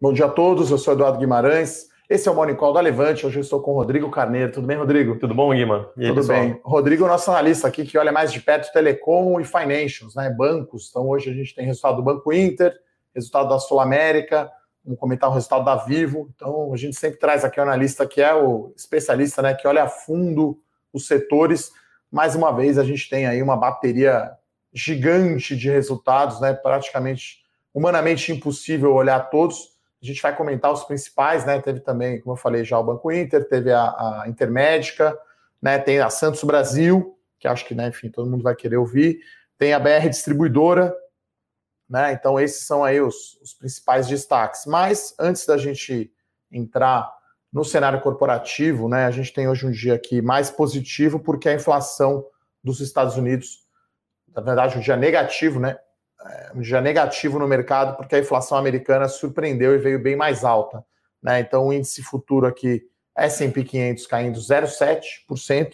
[0.00, 1.88] Bom dia a todos, eu sou Eduardo Guimarães.
[2.08, 3.26] Esse é o Morning Call da Levante.
[3.26, 4.52] Hoje eu estou com o Rodrigo Carneiro.
[4.52, 5.18] Tudo bem, Rodrigo?
[5.18, 5.90] Tudo bom, Guima?
[5.98, 6.38] Aí, Tudo pessoal?
[6.38, 6.60] bem.
[6.62, 10.30] Rodrigo é nosso analista aqui que olha mais de perto telecom e financials, né?
[10.30, 10.86] Bancos.
[10.88, 12.72] Então hoje a gente tem resultado do Banco Inter,
[13.12, 14.48] resultado da Sul América,
[14.84, 16.30] vamos comentar o resultado da Vivo.
[16.32, 19.52] Então a gente sempre traz aqui o analista que é o especialista, né?
[19.52, 20.60] Que olha a fundo
[20.92, 21.72] os setores.
[22.08, 24.30] Mais uma vez a gente tem aí uma bateria
[24.72, 26.54] gigante de resultados, né?
[26.54, 27.38] Praticamente
[27.74, 29.76] humanamente impossível olhar todos.
[30.00, 31.60] A gente vai comentar os principais, né?
[31.60, 35.18] Teve também, como eu falei já, o Banco Inter, teve a, a Intermédica,
[35.60, 35.78] né?
[35.78, 39.20] Tem a Santos Brasil, que acho que, né, enfim, todo mundo vai querer ouvir.
[39.56, 40.94] Tem a BR Distribuidora,
[41.88, 42.12] né?
[42.12, 44.66] Então, esses são aí os, os principais destaques.
[44.66, 46.12] Mas antes da gente
[46.50, 47.10] entrar
[47.52, 49.06] no cenário corporativo, né?
[49.06, 52.24] A gente tem hoje um dia aqui mais positivo, porque a inflação
[52.62, 53.66] dos Estados Unidos,
[54.34, 55.78] na verdade, um dia negativo, né?
[56.54, 60.84] Um dia negativo no mercado, porque a inflação americana surpreendeu e veio bem mais alta.
[61.22, 61.40] Né?
[61.40, 62.82] Então, o índice futuro aqui,
[63.16, 65.72] S&P 500 caindo 0,7%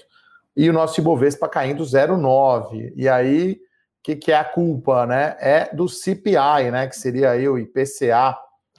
[0.56, 2.92] e o nosso Ibovespa caindo 0,9%.
[2.96, 3.56] E aí, o
[4.02, 5.06] que, que, é a culpa?
[5.06, 5.36] Né?
[5.40, 6.86] É do CPI, né?
[6.86, 8.36] que seria aí o IPCA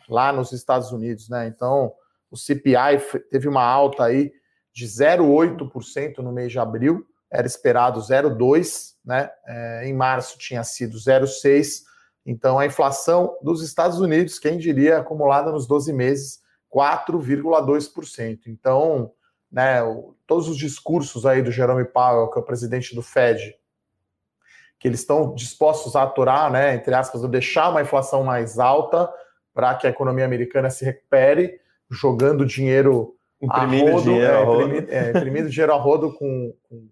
[0.09, 1.29] lá nos Estados Unidos.
[1.29, 1.47] Né?
[1.47, 1.93] Então,
[2.31, 4.31] o CPI teve uma alta aí
[4.73, 7.05] de 0,8% no mês de abril,
[7.35, 9.29] era esperado 0,2%, né?
[9.45, 11.83] É, em março tinha sido 0,6%.
[12.25, 16.39] Então, a inflação dos Estados Unidos, quem diria, acumulada nos 12 meses,
[16.73, 18.47] 4,2%.
[18.47, 19.11] Então,
[19.51, 19.79] né,
[20.25, 23.55] todos os discursos aí do Jerome Powell, que é o presidente do Fed,
[24.79, 29.11] que eles estão dispostos a aturar, né, entre aspas, deixar uma inflação mais alta
[29.53, 34.43] para que a economia americana se recupere, jogando dinheiro imprimindo a rodo, dinheiro, é, a
[34.43, 34.77] rodo.
[34.77, 36.89] Imprimindo, é, dinheiro a rodo com, com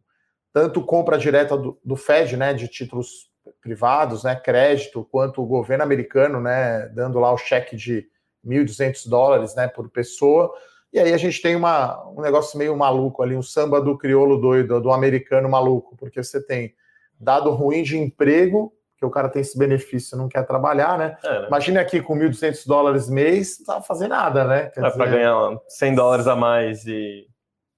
[0.53, 3.27] tanto compra direta do, do Fed, né, de títulos
[3.61, 8.05] privados, né, crédito, quanto o governo americano, né, dando lá o cheque de
[8.45, 10.53] 1.200 dólares, né, por pessoa.
[10.93, 14.39] E aí a gente tem uma, um negócio meio maluco ali, um samba do crioulo
[14.39, 16.75] doido, do americano maluco, porque você tem
[17.19, 21.17] dado ruim de emprego, que o cara tem esse benefício, não quer trabalhar, né?
[21.23, 21.47] É, né?
[21.47, 24.69] Imagine aqui com 1.200 dólares mês, não tá fazendo nada, né?
[24.69, 24.97] Quer é, dizer...
[24.97, 27.27] para ganhar 100 dólares a mais e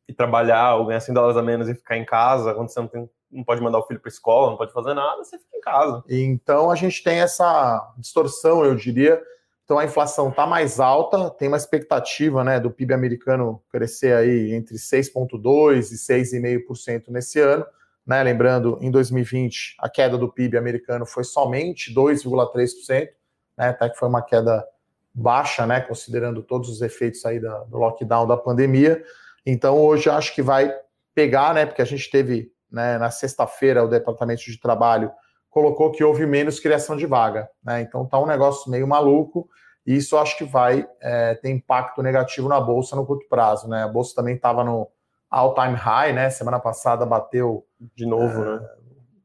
[0.08, 2.88] e trabalhar ou ganhar 100 dólares a menos e ficar em casa, quando você não,
[2.88, 5.62] tem, não pode mandar o filho para escola, não pode fazer nada, você fica em
[5.62, 6.04] casa.
[6.10, 9.22] Então a gente tem essa distorção, eu diria.
[9.64, 14.54] Então a inflação está mais alta, tem uma expectativa né, do PIB americano crescer aí
[14.54, 17.66] entre 6,2% e 6,5% nesse ano.
[18.06, 18.22] Né?
[18.22, 23.10] Lembrando, em 2020, a queda do PIB americano foi somente 2,3%,
[23.58, 23.70] né?
[23.70, 24.64] até que foi uma queda
[25.12, 25.82] baixa, né?
[25.82, 29.04] considerando todos os efeitos aí da, do lockdown da pandemia.
[29.46, 30.74] Então, hoje acho que vai
[31.14, 31.66] pegar, né?
[31.66, 35.12] Porque a gente teve né, na sexta-feira o Departamento de Trabalho
[35.56, 37.80] colocou que houve menos criação de vaga, né?
[37.80, 39.48] Então tá um negócio meio maluco
[39.88, 43.84] e isso acho que vai é, ter impacto negativo na bolsa no curto prazo, né?
[43.84, 44.90] A bolsa também estava no
[45.30, 46.30] all-time high, né?
[46.30, 48.70] Semana passada bateu de novo, é, né?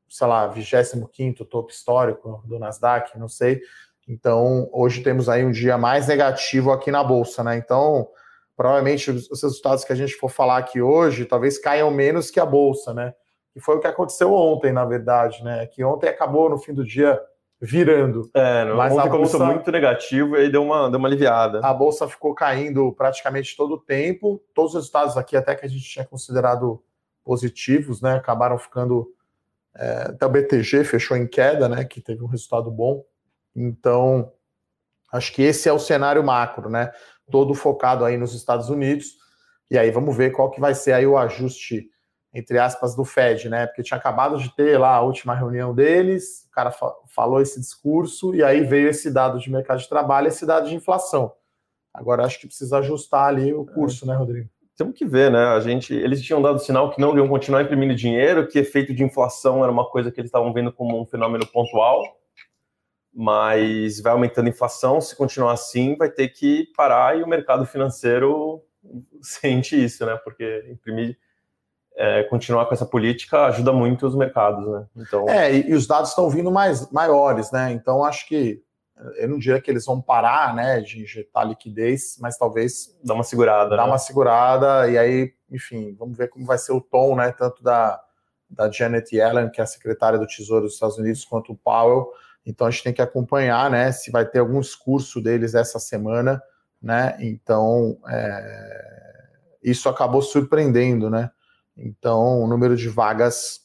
[0.09, 3.61] Sei lá, 25 topo histórico do Nasdaq, não sei.
[4.07, 7.57] Então, hoje temos aí um dia mais negativo aqui na bolsa, né?
[7.57, 8.09] Então,
[8.61, 12.45] provavelmente os resultados que a gente for falar aqui hoje talvez caiam menos que a
[12.45, 13.15] bolsa, né?
[13.55, 15.67] Que foi o que aconteceu ontem, na verdade, né?
[15.67, 17.19] Que ontem acabou no fim do dia
[17.59, 18.29] virando.
[18.35, 21.61] É, não, mas ontem a começou bolsa, muito negativo e deu uma, deu uma aliviada.
[21.65, 24.45] A bolsa ficou caindo praticamente todo o tempo.
[24.55, 26.85] Todos os resultados aqui, até que a gente tinha considerado
[27.25, 28.17] positivos, né?
[28.17, 29.11] Acabaram ficando.
[29.75, 31.87] É, até o BTG fechou em queda, né?
[31.87, 33.07] Que teve um resultado bom.
[33.57, 34.31] Então,
[35.11, 36.93] acho que esse é o cenário macro, né?
[37.31, 39.17] Todo focado aí nos Estados Unidos.
[39.71, 41.89] E aí vamos ver qual que vai ser aí o ajuste,
[42.35, 43.67] entre aspas, do Fed, né?
[43.67, 47.61] Porque tinha acabado de ter lá a última reunião deles, o cara fa falou esse
[47.61, 51.33] discurso, e aí veio esse dado de mercado de trabalho, esse dado de inflação.
[51.93, 54.09] Agora acho que precisa ajustar ali o curso, é.
[54.09, 54.49] né, Rodrigo?
[54.77, 55.45] Temos que ver, né?
[55.47, 59.05] A gente, eles tinham dado sinal que não iam continuar imprimindo dinheiro, que efeito de
[59.05, 62.03] inflação era uma coisa que eles estavam vendo como um fenômeno pontual
[63.13, 65.01] mas vai aumentando a inflação.
[65.01, 68.63] Se continuar assim, vai ter que parar e o mercado financeiro
[69.21, 70.17] sente isso, né?
[70.23, 71.19] Porque imprimir,
[71.97, 74.87] é, continuar com essa política ajuda muito os mercados, né?
[74.97, 75.29] Então...
[75.29, 77.73] É, e, e os dados estão vindo mais maiores, né?
[77.73, 78.63] Então acho que
[79.17, 83.25] eu não diria que eles vão parar, né, de injetar liquidez, mas talvez dar uma
[83.25, 83.93] segurada, dar né?
[83.93, 87.99] uma segurada e aí, enfim, vamos ver como vai ser o tom, né, tanto da
[88.51, 92.11] da Janet Yellen, que é a secretária do Tesouro dos Estados Unidos, quanto o Powell
[92.45, 93.93] então a gente tem que acompanhar, né?
[93.93, 96.43] Se vai ter algum discurso deles essa semana,
[96.81, 97.17] né?
[97.21, 99.27] Então é...
[99.63, 101.31] isso acabou surpreendendo, né?
[101.77, 103.61] Então o número de vagas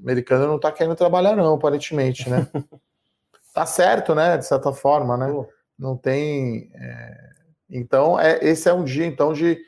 [0.00, 2.46] americano não está querendo trabalhar, não, aparentemente, né?
[3.52, 4.36] tá certo, né?
[4.36, 5.26] De certa forma, né?
[5.78, 6.70] Não tem.
[6.74, 7.26] É...
[7.68, 9.58] Então, é, esse é um dia então de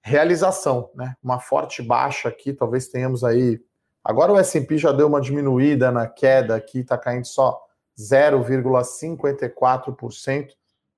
[0.00, 1.14] realização, né?
[1.22, 3.60] Uma forte baixa aqui, talvez tenhamos aí.
[4.02, 7.63] Agora o S&P já deu uma diminuída na queda aqui, está caindo só
[7.98, 10.48] 0,54%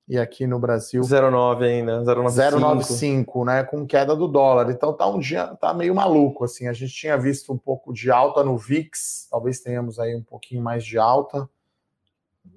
[0.08, 4.70] e aqui no Brasil 0,9 ainda, 0,95, né, com queda do dólar.
[4.70, 6.68] Então tá um dia tá meio maluco assim.
[6.68, 10.62] A gente tinha visto um pouco de alta no VIX, talvez tenhamos aí um pouquinho
[10.62, 11.48] mais de alta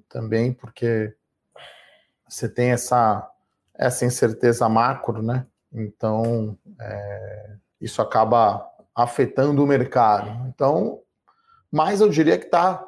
[0.07, 1.15] também, porque
[2.27, 3.27] você tem essa
[3.73, 5.47] essa incerteza macro, né?
[5.73, 8.63] Então é, isso acaba
[8.93, 10.47] afetando o mercado.
[10.49, 11.01] Então,
[11.71, 12.85] mas eu diria que está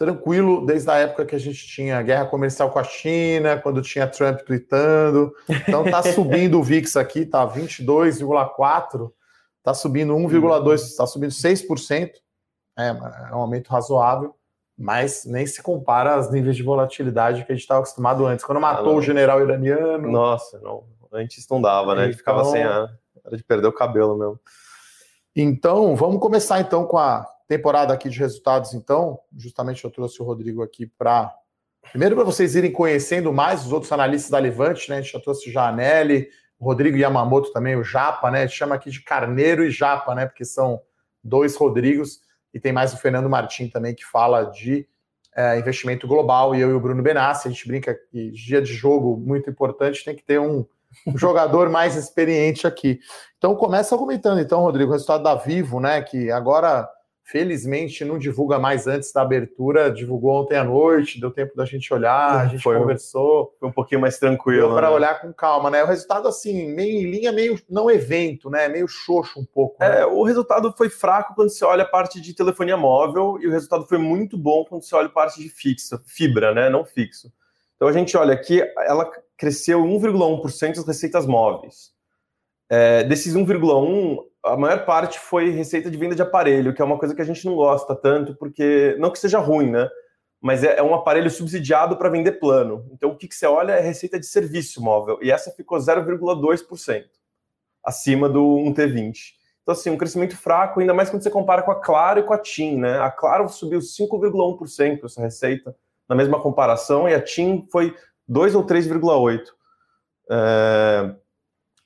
[0.00, 4.06] tranquilo desde a época que a gente tinha guerra comercial com a China, quando tinha
[4.06, 5.30] Trump tweetando.
[5.46, 9.12] Então tá subindo o VIX aqui, tá 22,4,
[9.62, 12.12] tá subindo 1,2, está subindo 6%.
[12.78, 14.34] É, é um aumento razoável,
[14.74, 18.42] mas nem se compara aos níveis de volatilidade que a gente estava acostumado antes.
[18.42, 20.10] Quando matou ah, o general iraniano.
[20.10, 20.84] Nossa, não.
[21.12, 22.04] Antes não dava, né?
[22.04, 22.88] A gente ficava sem a.
[23.22, 24.40] Era de perder o cabelo mesmo.
[25.36, 30.24] Então, vamos começar então com a temporada aqui de resultados, então, justamente eu trouxe o
[30.24, 31.34] Rodrigo aqui para.
[31.90, 34.98] Primeiro, para vocês irem conhecendo mais os outros analistas da Levante, né?
[34.98, 36.28] A gente já trouxe o Janelli,
[36.60, 38.42] o Rodrigo Yamamoto também, o Japa, né?
[38.42, 40.26] A gente chama aqui de Carneiro e Japa, né?
[40.26, 40.80] Porque são
[41.24, 42.20] dois Rodrigos,
[42.54, 44.86] e tem mais o Fernando Martim também, que fala de
[45.34, 48.72] é, investimento global, e eu e o Bruno Benassi, a gente brinca que dia de
[48.72, 50.64] jogo muito importante, tem que ter um,
[51.04, 53.00] um jogador mais experiente aqui.
[53.38, 56.00] Então começa comentando, então, Rodrigo, o resultado da Vivo, né?
[56.00, 56.88] Que agora
[57.30, 61.94] Felizmente não divulga mais antes da abertura, divulgou ontem à noite, deu tempo da gente
[61.94, 63.54] olhar, a gente foi, conversou.
[63.60, 64.74] Foi um pouquinho mais tranquilo.
[64.74, 64.94] Para né?
[64.94, 65.84] olhar com calma, né?
[65.84, 68.66] O resultado, assim, meio em linha, meio não evento, né?
[68.66, 69.76] Meio xoxo um pouco.
[69.78, 70.00] Né?
[70.00, 73.52] É, o resultado foi fraco quando você olha a parte de telefonia móvel, e o
[73.52, 76.68] resultado foi muito bom quando você olha a parte de fixa, fibra, né?
[76.68, 77.32] Não fixo.
[77.76, 81.92] Então a gente olha aqui, ela cresceu 1,1% as receitas móveis.
[82.68, 86.98] É, desses 1,1, a maior parte foi receita de venda de aparelho, que é uma
[86.98, 89.88] coisa que a gente não gosta tanto, porque não que seja ruim, né?
[90.40, 92.86] Mas é, é um aparelho subsidiado para vender plano.
[92.92, 97.04] Então o que, que você olha é receita de serviço móvel, e essa ficou 0,2%,
[97.84, 99.40] acima do 1T20.
[99.62, 102.32] Então, assim, um crescimento fraco, ainda mais quando você compara com a Claro e com
[102.32, 102.98] a TIM, né?
[102.98, 105.76] A Claro subiu 5,1% essa receita
[106.08, 107.94] na mesma comparação, e a TIM foi
[108.26, 109.42] 2 ou 3,8%.
[110.30, 111.14] É...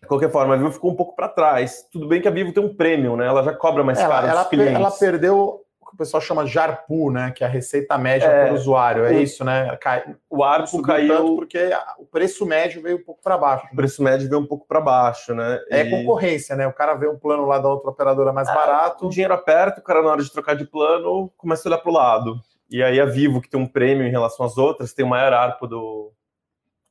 [0.05, 1.89] De qualquer forma, a Vivo ficou um pouco para trás.
[1.91, 3.27] Tudo bem que a Vivo tem um prêmio, né?
[3.27, 4.49] Ela já cobra mais ela, caro ela.
[4.69, 7.31] Ela perdeu o que o pessoal chama de ARPU, né?
[7.31, 9.07] Que é a receita média é, por usuário.
[9.07, 9.75] É o, isso, né?
[9.81, 13.67] Cai, o ARPU caiu tanto porque o preço médio veio um pouco para baixo.
[13.73, 15.59] O preço médio veio um pouco para baixo, né?
[15.71, 15.91] É e...
[15.91, 16.67] concorrência, né?
[16.67, 19.07] O cara vê um plano lá da outra operadora mais é, barato.
[19.07, 21.91] O dinheiro aperta, o cara na hora de trocar de plano começa a olhar para
[21.91, 22.41] o lado.
[22.71, 25.33] E aí a Vivo, que tem um prêmio em relação às outras, tem o maior
[25.33, 26.13] ARPU do,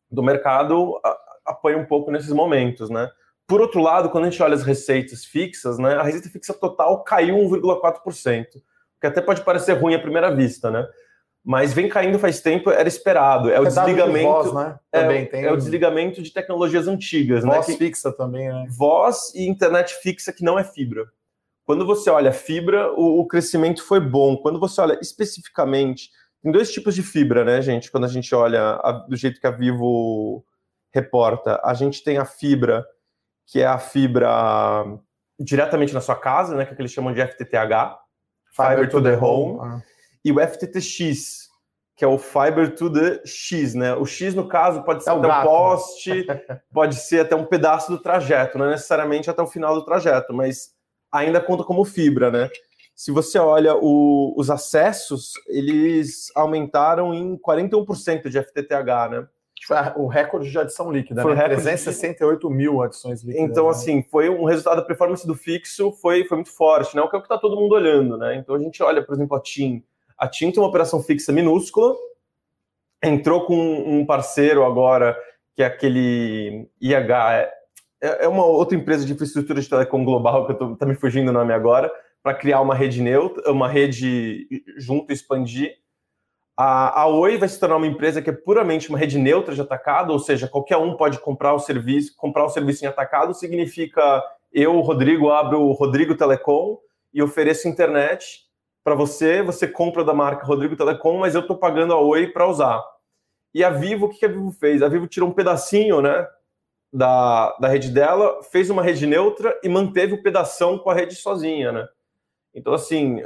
[0.10, 1.00] do mercado,
[1.46, 3.10] apoia um pouco nesses momentos, né?
[3.48, 7.04] Por outro lado, quando a gente olha as receitas fixas, né, a receita fixa total
[7.04, 8.46] caiu 1,4%,
[9.02, 10.88] que até pode parecer ruim à primeira vista, né?
[11.46, 13.50] Mas vem caindo faz tempo, era esperado.
[13.50, 14.30] É o desligamento.
[14.30, 14.80] Voz, né?
[14.90, 17.64] Também é, tem é o desligamento de tecnologias antigas, voz né?
[17.64, 18.66] Voz fixa também, né?
[18.70, 21.06] Voz e internet fixa que não é fibra.
[21.66, 24.38] Quando você olha fibra, o, o crescimento foi bom.
[24.38, 26.10] Quando você olha especificamente,
[26.42, 27.92] tem dois tipos de fibra, né, gente?
[27.92, 30.46] Quando a gente olha a, do jeito que a Vivo
[30.94, 32.86] reporta, a gente tem a fibra
[33.46, 34.84] que é a fibra
[35.40, 37.98] diretamente na sua casa, né, que, é que eles chamam de FTTH,
[38.56, 39.60] Fiber, Fiber to, to, the, Home, home.
[39.62, 39.82] Ah.
[40.24, 41.50] e o FTTX,
[41.96, 43.94] que é o Fiber to the X, né?
[43.96, 46.28] O X, no caso, pode ser é até um poste,
[46.72, 50.34] pode ser até um pedaço do trajeto, não é necessariamente até o final do trajeto,
[50.34, 50.72] mas
[51.12, 52.50] ainda conta como fibra, né?
[52.96, 59.28] Se você olha o, os acessos, eles aumentaram em 41% de FTTH, né?
[59.66, 61.44] Foi o recorde de adição líquida, foi né?
[61.46, 62.54] 368 de...
[62.54, 63.50] mil adições líquidas.
[63.50, 63.72] Então, né?
[63.72, 67.02] assim, foi um resultado da performance do fixo foi, foi muito forte, né?
[67.02, 68.36] O que é o que está todo mundo olhando, né?
[68.36, 69.84] Então a gente olha, por exemplo, a TIM.
[70.18, 71.96] A TIM tem uma operação fixa minúscula,
[73.04, 75.18] entrou com um parceiro agora,
[75.56, 77.50] que é aquele IH,
[78.02, 80.96] é, é uma outra empresa de infraestrutura de telecom global, que eu tô, tá me
[80.96, 81.92] fugindo o nome agora,
[82.22, 85.74] para criar uma rede neutra, uma rede junto expandir
[86.56, 89.62] a, a Oi vai se tornar uma empresa que é puramente uma rede neutra de
[89.62, 94.24] atacado, ou seja, qualquer um pode comprar o serviço, comprar o serviço em atacado significa
[94.52, 96.78] eu, Rodrigo, abro o Rodrigo Telecom
[97.14, 98.44] e ofereço internet
[98.84, 102.48] para você, você compra da marca Rodrigo Telecom, mas eu estou pagando a Oi para
[102.48, 102.84] usar.
[103.54, 104.84] E a Vivo, o que a Vivo fez?
[104.84, 106.28] A Vivo tirou um pedacinho, né,
[106.92, 111.16] da, da rede dela, fez uma rede neutra e manteve o pedação com a rede
[111.16, 111.88] sozinha, né?
[112.54, 113.24] Então, assim,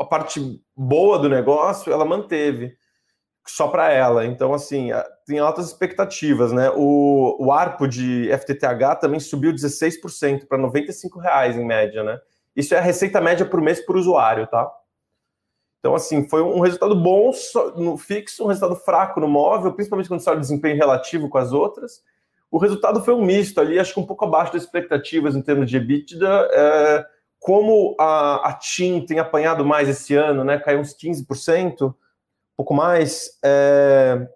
[0.00, 2.76] a parte boa do negócio ela manteve
[3.46, 4.26] só para ela.
[4.26, 4.90] Então, assim,
[5.26, 6.70] tem altas expectativas, né?
[6.74, 10.86] O, o ARPO de FTTH também subiu 16% para R$
[11.22, 12.18] reais em média, né?
[12.54, 14.70] Isso é a receita média por mês por usuário, tá?
[15.78, 17.30] Então, assim, foi um resultado bom
[17.76, 21.38] no fixo, um resultado fraco no móvel, principalmente quando você olha o desempenho relativo com
[21.38, 22.02] as outras.
[22.50, 25.70] O resultado foi um misto ali, acho que um pouco abaixo das expectativas em termos
[25.70, 26.48] de EBITDA.
[26.52, 27.06] É,
[27.48, 30.58] como a, a TIM tem apanhado mais esse ano, né?
[30.58, 31.94] Caiu uns 15%, um
[32.54, 33.38] pouco mais.
[33.42, 34.28] É,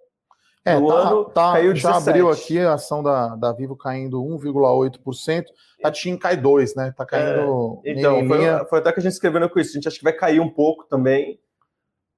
[0.65, 4.23] é, no tá, ano tá, caiu já abriu aqui a ação da, da Vivo caindo
[4.23, 5.45] 1,8%,
[5.85, 6.95] a TIM cai 2%, né?
[6.97, 7.83] Tá caindo.
[7.85, 8.39] É, então, foi,
[8.71, 9.73] foi, até que a gente escreveu com isso.
[9.73, 11.39] A gente acha que vai cair um pouco também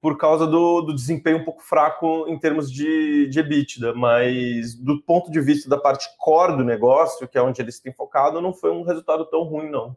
[0.00, 5.02] por causa do, do desempenho um pouco fraco em termos de, de EBITDA, mas do
[5.02, 8.52] ponto de vista da parte core do negócio, que é onde eles têm focado, não
[8.52, 9.96] foi um resultado tão ruim, não.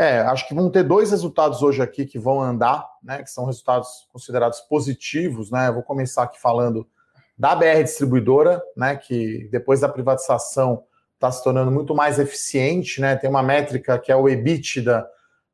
[0.00, 3.22] É, acho que vão ter dois resultados hoje aqui que vão andar, né?
[3.22, 5.68] Que são resultados considerados positivos, né?
[5.68, 6.88] Eu vou começar aqui falando
[7.36, 10.84] da BR Distribuidora, né, que depois da privatização
[11.16, 13.14] está se tornando muito mais eficiente, né?
[13.14, 15.06] Tem uma métrica que é o EBITDA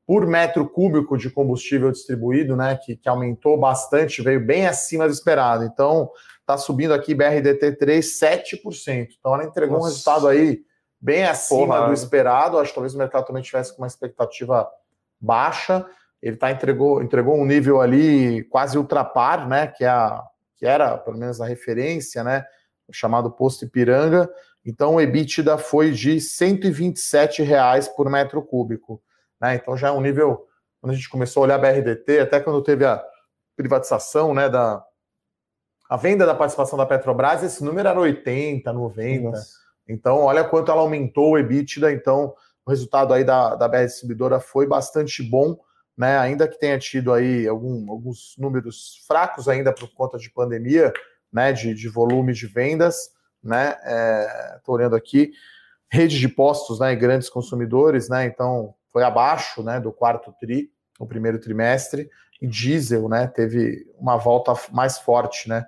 [0.06, 2.78] por metro cúbico de combustível distribuído, né?
[2.80, 5.64] Que, que aumentou bastante, veio bem acima do esperado.
[5.64, 6.08] Então,
[6.40, 9.08] está subindo aqui BRDT 3, 7%.
[9.18, 9.88] Então, ela entregou Nossa.
[9.88, 10.60] um resultado aí
[11.06, 11.86] bem acima Porra.
[11.86, 12.58] do esperado.
[12.58, 14.68] Acho que talvez o mercado também tivesse com uma expectativa
[15.20, 15.86] baixa.
[16.20, 19.68] Ele tá, entregou, entregou um nível ali quase ultrapar, né?
[19.68, 20.22] Que é a
[20.56, 22.44] que era pelo menos a referência, né?
[22.88, 24.28] O chamado posto Ipiranga.
[24.64, 29.00] Então o EBITDA foi de 127 reais por metro cúbico.
[29.40, 29.54] Né?
[29.54, 30.46] Então já é um nível.
[30.80, 33.04] Quando a gente começou a olhar a BRDT, até quando teve a
[33.54, 34.48] privatização, né?
[34.48, 34.82] Da,
[35.88, 39.30] a venda da participação da Petrobras, esse número era 80, 90.
[39.30, 39.65] Nossa.
[39.88, 41.93] Então, olha quanto ela aumentou o EBITDA.
[41.93, 45.57] Então, o resultado aí da, da BR Distribuidora foi bastante bom
[45.97, 46.19] né?
[46.19, 50.93] Ainda que tenha tido aí algum, alguns números fracos ainda por conta de pandemia,
[51.33, 51.52] né?
[51.52, 53.11] De, de volume de vendas,
[53.43, 53.76] né?
[54.57, 55.33] Estou é, olhando aqui,
[55.90, 56.93] rede de postos, né?
[56.93, 58.26] E grandes consumidores, né?
[58.26, 59.81] Então foi abaixo, né?
[59.81, 62.11] Do quarto tri, no primeiro trimestre.
[62.40, 63.26] E diesel, né?
[63.28, 65.64] Teve uma volta mais forte, né?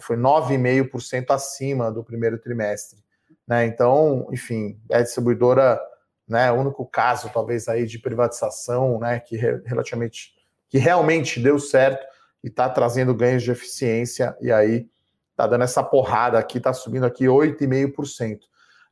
[0.00, 3.03] Foi 9,5% acima do primeiro trimestre.
[3.46, 3.66] Né?
[3.66, 5.80] Então, enfim, a distribuidora
[6.28, 6.50] né?
[6.50, 9.20] Único caso, talvez, aí de privatização, né?
[9.20, 10.32] Que relativamente,
[10.68, 12.04] que realmente deu certo
[12.42, 14.88] e está trazendo ganhos de eficiência e aí
[15.30, 18.40] está dando essa porrada aqui, está subindo aqui 8,5%.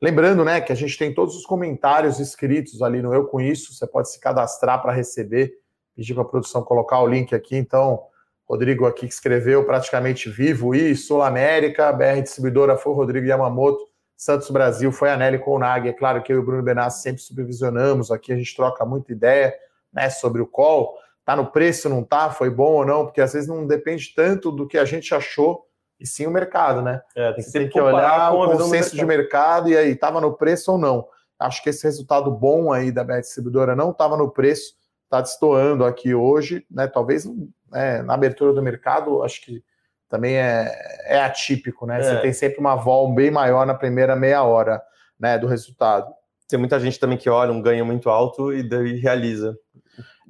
[0.01, 3.73] Lembrando, né, que a gente tem todos os comentários escritos ali no Eu Com Isso,
[3.73, 5.53] você pode se cadastrar para receber,
[5.95, 8.03] pedir para a produção colocar o link aqui, então,
[8.45, 13.87] Rodrigo aqui que escreveu praticamente vivo e Sul América, BR Distribuidora foi o Rodrigo Yamamoto,
[14.23, 15.89] Santos Brasil foi a Nelly Colnag.
[15.89, 19.11] É claro que eu e o Bruno Benassi sempre supervisionamos aqui, a gente troca muita
[19.11, 19.53] ideia
[19.93, 20.97] né, sobre o call.
[21.25, 22.31] Tá no preço, não tá?
[22.31, 23.05] Foi bom ou não?
[23.05, 25.67] Porque às vezes não depende tanto do que a gente achou,
[25.99, 27.03] e sim o mercado, né?
[27.17, 30.71] É, tem que, tem que olhar o consenso de mercado e aí, estava no preço
[30.71, 31.09] ou não?
[31.37, 35.85] Acho que esse resultado bom aí da Bet Distribuidora não estava no preço, está destoando
[35.85, 36.87] aqui hoje, né?
[36.87, 37.25] Talvez
[37.73, 39.65] né, na abertura do mercado, acho que
[40.13, 40.71] também é,
[41.07, 41.99] é atípico, né?
[41.99, 42.03] É.
[42.03, 44.83] Você tem sempre uma vol bem maior na primeira meia hora
[45.19, 46.13] né, do resultado.
[46.47, 49.57] Tem muita gente também que olha um ganho muito alto e daí realiza.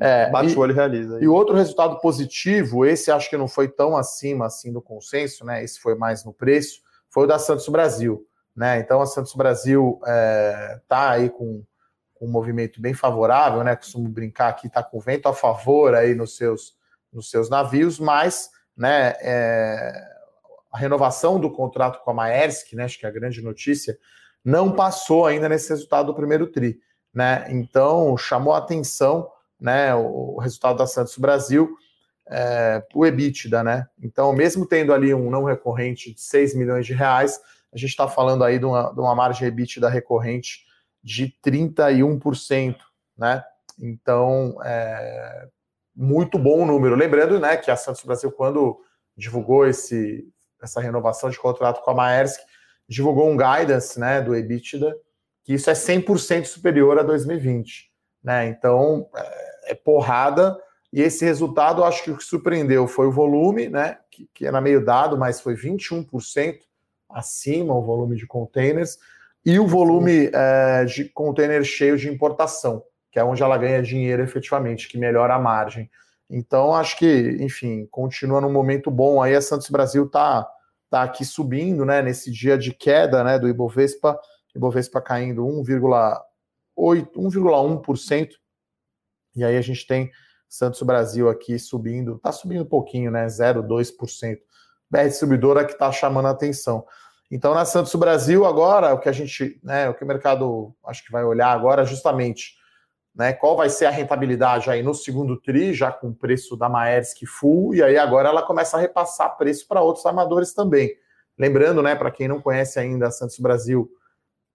[0.01, 1.19] É, Bate e, o olho e realiza.
[1.21, 5.65] E outro resultado positivo, esse acho que não foi tão acima assim do consenso, né?
[5.65, 8.25] Esse foi mais no preço, foi o da Santos Brasil.
[8.55, 8.79] Né?
[8.79, 11.65] Então a Santos Brasil está é, tá aí com,
[12.15, 13.75] com, um movimento bem favorável, né?
[13.75, 16.77] Costumo brincar aqui, está com vento a favor aí nos seus,
[17.13, 19.93] nos seus navios, mas né, é,
[20.73, 23.99] a renovação do contrato com a Maersk, né, acho que é a grande notícia,
[24.45, 26.81] não passou ainda nesse resultado do primeiro TRI.
[27.15, 27.47] Né?
[27.51, 31.77] Então, chamou a atenção né, o, resultado da Santos Brasil,
[32.29, 33.63] é, o EBITDA.
[33.63, 33.87] Né?
[34.03, 37.39] Então, mesmo tendo ali um não recorrente de 6 milhões de reais,
[37.73, 40.65] a gente está falando aí de uma, de uma margem EBITDA recorrente
[41.03, 42.77] de 31%.
[43.17, 43.45] Né?
[43.79, 45.49] Então, é,
[45.95, 46.95] muito bom número.
[46.95, 48.81] Lembrando né, que a Santos Brasil, quando
[49.17, 50.27] divulgou esse,
[50.63, 52.41] essa renovação de contrato com a Maersk,
[52.89, 54.95] divulgou um guidance né, do EBITDA,
[55.45, 57.91] que isso é 100% superior a 2020.
[58.23, 58.47] Né?
[58.49, 60.59] Então, é, é porrada.
[60.93, 64.61] E esse resultado, acho que o que surpreendeu foi o volume, né, que, que era
[64.61, 66.59] meio dado, mas foi 21%
[67.09, 68.99] acima o volume de containers,
[69.45, 72.83] e o volume é, de containers cheios de importação
[73.13, 75.91] que é onde ela ganha dinheiro efetivamente, que melhora a margem.
[76.31, 79.23] Então, acho que, enfim, continua num momento bom.
[79.23, 80.49] Aí a Santos Brasil está
[80.89, 84.19] tá aqui subindo, né, nesse dia de queda, né, do Ibovespa,
[84.57, 88.31] Ibovespa caindo 1,1%.
[89.37, 90.11] E aí a gente tem
[90.49, 94.39] Santos Brasil aqui subindo, está subindo um pouquinho, né, 0,2%
[94.91, 96.87] BR Distribuidora que está chamando a atenção.
[97.31, 101.03] Então, na Santos Brasil, agora, o que a gente, né, o que o mercado acho
[101.05, 102.62] que vai olhar agora é justamente
[103.15, 106.69] né, qual vai ser a rentabilidade aí no segundo TRI, já com o preço da
[106.69, 110.95] Maersk full, e aí agora ela começa a repassar preço para outros armadores também.
[111.39, 113.91] Lembrando, né, para quem não conhece ainda a Santos Brasil,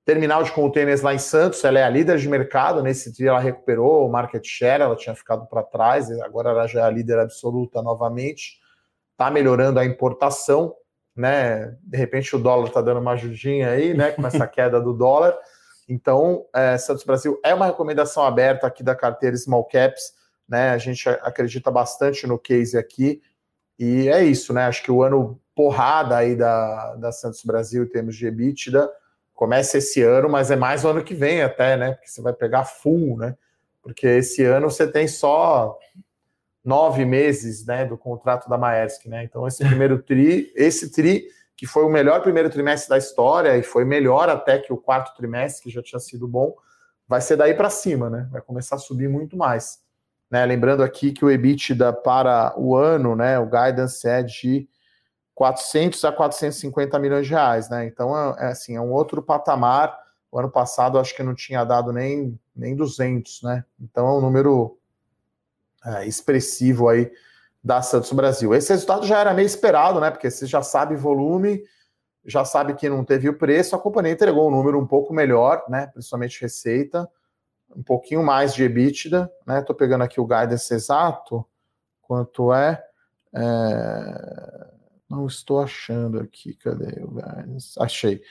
[0.06, 3.40] terminal de contêineres lá em Santos, ela é a líder de mercado, nesse dia ela
[3.40, 7.20] recuperou o market share, ela tinha ficado para trás, agora ela já é a líder
[7.20, 8.58] absoluta novamente,
[9.12, 10.74] está melhorando a importação,
[11.16, 11.76] né?
[11.82, 14.12] De repente o dólar está dando uma ajudinha aí, né?
[14.12, 15.38] Com essa queda do dólar.
[15.88, 20.14] Então, é, Santos Brasil é uma recomendação aberta aqui da carteira Small Caps,
[20.48, 20.72] né?
[20.72, 23.22] A gente acredita bastante no case aqui.
[23.80, 24.66] E é isso, né?
[24.66, 28.90] Acho que o ano porrada aí da, da Santos Brasil em termos de EBITDA
[29.34, 31.94] começa esse ano, mas é mais o ano que vem até, né?
[31.94, 33.36] Porque você vai pegar full, né?
[33.82, 35.78] Porque esse ano você tem só
[36.66, 39.24] nove meses né, do contrato da Maersk, né?
[39.24, 41.28] Então, esse primeiro tri, esse tri,
[41.58, 45.18] que foi o melhor primeiro trimestre da história, e foi melhor até que o quarto
[45.18, 46.56] trimestre, que já tinha sido bom,
[47.08, 48.30] vai ser daí para cima, né?
[48.32, 49.80] Vai começar a subir muito mais.
[50.30, 50.46] Né?
[50.46, 53.40] Lembrando aqui que o EBITDA para o ano, né?
[53.40, 54.70] O guidance é de
[55.34, 57.88] 400 a 450 milhões de reais, né?
[57.88, 59.98] Então, é, é assim, é um outro patamar.
[60.32, 63.66] O ano passado, acho que não tinha dado nem, nem 200, né?
[63.82, 64.78] Então, é um número
[65.84, 67.12] é, expressivo aí
[67.68, 68.56] da Santos Brasil.
[68.56, 70.10] Esse resultado já era meio esperado, né?
[70.10, 71.62] Porque você já sabe volume,
[72.26, 75.66] já sabe que não teve o preço, a companhia entregou um número um pouco melhor,
[75.68, 75.88] né?
[75.88, 77.10] Principalmente receita,
[77.76, 79.62] um pouquinho mais de EBITDA, né?
[79.62, 81.46] Tô pegando aqui o guidance exato,
[82.02, 82.82] quanto é.
[83.36, 84.68] é...
[85.10, 87.78] Não estou achando aqui, cadê o guidance?
[87.80, 88.22] Achei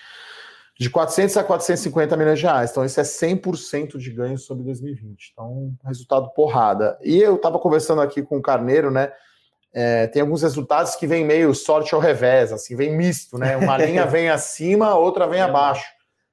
[0.78, 2.70] de 400 a 450 milhões de reais.
[2.70, 5.30] Então, isso é 100% de ganho sobre 2020.
[5.32, 6.98] Então, resultado porrada.
[7.02, 9.10] E eu estava conversando aqui com o Carneiro, né?
[9.78, 13.56] É, tem alguns resultados que vem meio sorte ao revés, assim, vem misto, né?
[13.58, 15.42] Uma linha vem acima, outra vem é.
[15.42, 15.84] abaixo.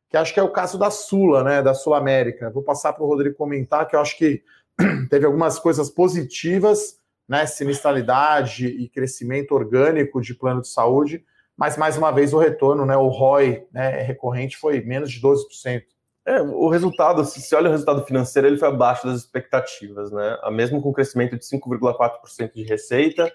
[0.09, 1.61] Que acho que é o caso da Sula, né?
[1.61, 2.49] Da Sul América.
[2.49, 4.41] Vou passar para o Rodrigo comentar, que eu acho que
[5.09, 7.45] teve algumas coisas positivas, né?
[7.45, 11.23] Sinistralidade e crescimento orgânico de plano de saúde
[11.57, 15.83] mas mais uma vez o retorno, né, o ROI né, recorrente foi menos de 12%.
[16.25, 20.37] É, o resultado, se você olha o resultado financeiro, ele foi abaixo das expectativas, né?
[20.51, 23.29] Mesmo com crescimento de 5,4% de receita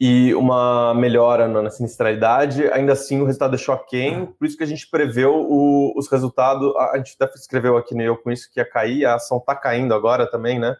[0.00, 4.66] e uma melhora na sinistralidade, ainda assim o resultado deixou aquém, por isso que a
[4.66, 8.58] gente preveu o, os resultados, a gente até escreveu aqui no Eu com isso que
[8.58, 10.74] ia cair, a ação está caindo agora também, né?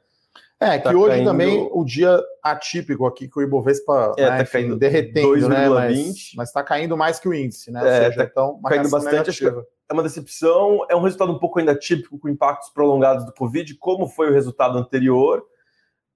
[0.58, 1.26] É, que tá hoje caindo...
[1.26, 5.68] também o dia atípico aqui que o Ibovespa é, né, tá caindo derretendo, né?
[5.68, 7.80] Mas, está caindo mais que o índice, né?
[7.80, 9.44] Ou é, seja, tá então, caindo bastante.
[9.44, 13.74] é uma decepção, é um resultado um pouco ainda típico com impactos prolongados do Covid,
[13.76, 15.42] como foi o resultado anterior.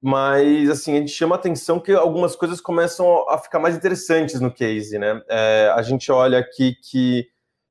[0.05, 4.39] Mas assim, a gente chama a atenção que algumas coisas começam a ficar mais interessantes
[4.41, 5.23] no case, né?
[5.29, 7.27] É, a gente olha aqui que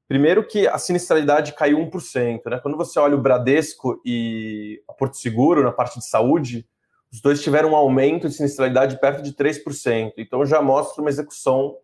[0.08, 2.60] Primeiro que a sinistralidade caiu 1%, né?
[2.60, 6.68] Quando você olha o Bradesco e a Porto Seguro na parte de saúde,
[7.12, 10.14] os dois tiveram um aumento de sinistralidade perto de 3%.
[10.18, 11.76] Então já mostra uma execução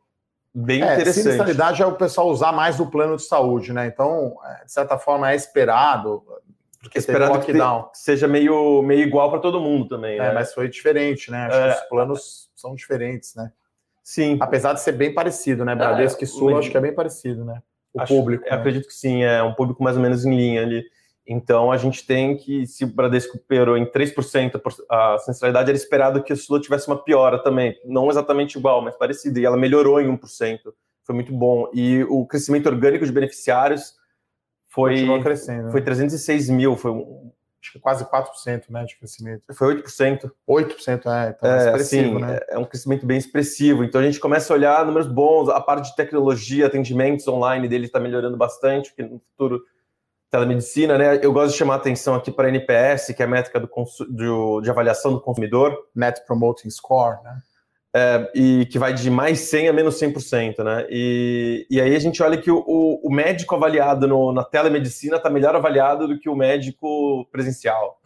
[0.54, 1.24] bem é, interessante.
[1.24, 3.88] Sinistralidade é o pessoal usar mais do plano de saúde, né?
[3.88, 6.24] Então, é, de certa forma, é esperado,
[6.82, 7.54] porque é esperado que
[7.94, 10.16] seja meio, meio igual para todo mundo também.
[10.16, 10.34] É, né?
[10.34, 11.46] mas foi diferente, né?
[11.46, 13.52] Acho é, que os planos são diferentes, né?
[14.04, 14.38] Sim.
[14.40, 15.76] Apesar de ser bem parecido, né?
[15.76, 17.62] Bradesco é, e Sul, acho que é bem parecido, né?
[17.94, 18.46] o Acho, público.
[18.46, 18.52] Né?
[18.52, 20.84] Acredito que sim, é um público mais ou menos em linha ali.
[21.28, 26.24] Então a gente tem que, se o Bradesco operou em 3%, a sensibilidade era esperado
[26.24, 30.02] que a Sula tivesse uma piora também, não exatamente igual, mas parecida, e ela melhorou
[30.02, 30.60] em 1%,
[31.04, 31.70] foi muito bom.
[31.72, 33.94] E o crescimento orgânico de beneficiários
[34.70, 35.72] foi, crescendo, né?
[35.72, 39.44] foi 306 mil, foi um, acho que quase 4% né, de crescimento.
[39.54, 40.32] Foi 8%.
[40.48, 42.40] 8%, é, então é, é expressivo, assim, né?
[42.50, 43.84] É um crescimento bem expressivo.
[43.84, 47.86] Então a gente começa a olhar números bons, a parte de tecnologia, atendimentos online dele
[47.86, 49.62] está melhorando bastante, porque no futuro
[50.32, 51.20] telemedicina, né?
[51.22, 53.70] Eu gosto de chamar a atenção aqui para a NPS, que é a métrica do,
[54.10, 55.76] do, de avaliação do consumidor.
[55.94, 57.42] Net Promoting Score, né?
[57.96, 60.86] É, e que vai de mais 100 a menos 100%, né?
[60.92, 62.64] E, e aí a gente olha que o,
[63.04, 68.00] o médico avaliado no, na telemedicina está melhor avaliado do que o médico presencial.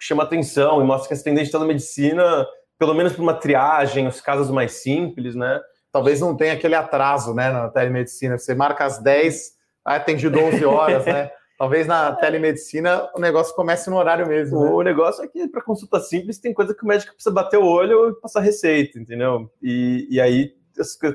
[0.00, 2.46] Chama atenção e mostra que esse atendente de telemedicina,
[2.78, 5.60] pelo menos para uma triagem, os casos mais simples, né?
[5.92, 8.38] Talvez não tenha aquele atraso, né, na telemedicina.
[8.38, 9.52] Você marca às 10,
[9.84, 11.30] atende 12 horas, né?
[11.58, 14.62] Talvez na telemedicina o negócio comece no horário mesmo.
[14.62, 14.70] Né?
[14.70, 17.64] O negócio é que para consulta simples tem coisa que o médico precisa bater o
[17.64, 19.50] olho e passar receita, entendeu?
[19.62, 20.54] E, e aí,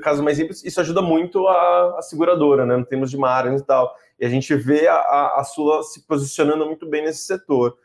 [0.02, 2.76] casos mais simples, isso ajuda muito a, a seguradora, né?
[2.76, 3.94] Em termos de margens e tal.
[4.18, 7.76] E a gente vê a, a, Sula se posicionando muito bem nesse setor.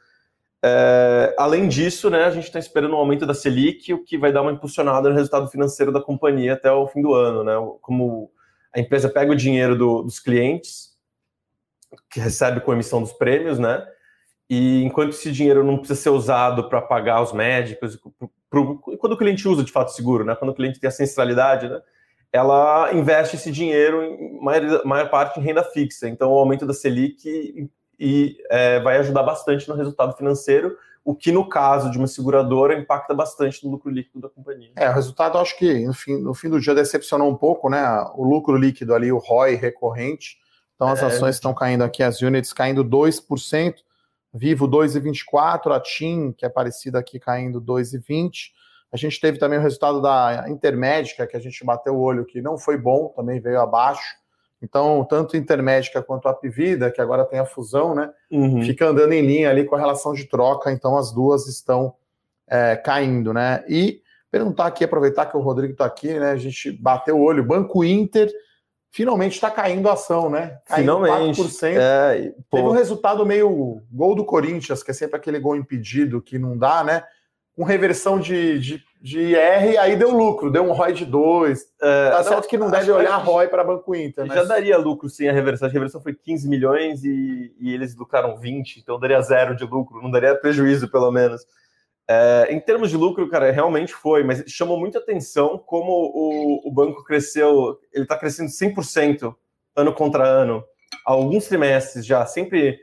[0.63, 4.31] É, além disso, né, a gente está esperando um aumento da Selic, o que vai
[4.31, 7.43] dar uma impulsionada no resultado financeiro da companhia até o fim do ano.
[7.43, 7.53] Né?
[7.81, 8.31] Como
[8.73, 10.86] a empresa pega o dinheiro do, dos clientes,
[12.09, 13.85] que recebe com a emissão dos prêmios, né?
[14.49, 19.13] E enquanto esse dinheiro não precisa ser usado para pagar os médicos, pro, pro, quando
[19.13, 20.35] o cliente usa de fato seguro, né?
[20.35, 21.81] Quando o cliente tem a centralidade, né?
[22.31, 26.07] Ela investe esse dinheiro em maior, maior parte em renda fixa.
[26.07, 27.69] Então, o aumento da Selic e,
[27.99, 32.77] e é, vai ajudar bastante no resultado financeiro, o que no caso de uma seguradora
[32.77, 34.71] impacta bastante no lucro líquido da companhia.
[34.75, 37.81] É, o resultado acho que no fim, no fim do dia decepcionou um pouco, né?
[38.15, 40.37] O lucro líquido ali, o ROI recorrente.
[40.77, 43.75] Então as é, ações estão caindo aqui, as units caindo 2%.
[44.33, 48.51] Vivo 2,24, a TIM, que é parecida aqui, caindo 2,20.
[48.91, 52.41] A gente teve também o resultado da Intermédica, que a gente bateu o olho, que
[52.41, 54.15] não foi bom, também veio abaixo.
[54.61, 58.11] Então, tanto Intermédica quanto a Pivida, que agora tem a fusão, né?
[58.29, 58.61] Uhum.
[58.61, 61.95] Fica andando em linha ali com a relação de troca, então as duas estão
[62.47, 63.63] é, caindo, né?
[63.67, 66.31] E perguntar aqui, aproveitar que o Rodrigo está aqui, né?
[66.31, 68.31] A gente bateu o olho, Banco Inter
[68.97, 70.57] finalmente está caindo a ação, né?
[70.65, 71.39] Caindo finalmente.
[71.39, 71.77] 4%.
[71.77, 76.39] É, Teve um resultado meio gol do Corinthians, que é sempre aquele gol impedido que
[76.39, 77.03] não dá, né?
[77.55, 81.63] Com reversão de, de, de R, aí deu lucro, deu um ROI de 2.
[81.79, 84.25] É, tá certo que não deve olhar ROI para Banco Inter.
[84.25, 84.35] Mas...
[84.35, 85.67] Já daria lucro sim a reversão.
[85.67, 90.01] A reversão foi 15 milhões e, e eles lucraram 20, então daria zero de lucro,
[90.01, 91.45] não daria prejuízo, pelo menos.
[92.09, 96.71] É, em termos de lucro, cara, realmente foi, mas chamou muita atenção como o, o
[96.71, 99.35] banco cresceu, ele está crescendo 100%
[99.75, 100.63] ano contra ano,
[101.05, 102.79] há alguns trimestres já, sempre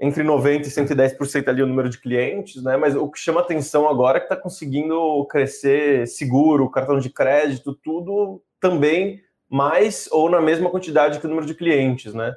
[0.00, 2.76] entre 90% e 110% ali o número de clientes, né?
[2.76, 7.74] Mas o que chama atenção agora é que está conseguindo crescer seguro, cartão de crédito,
[7.74, 12.34] tudo também mais ou na mesma quantidade que o número de clientes, né?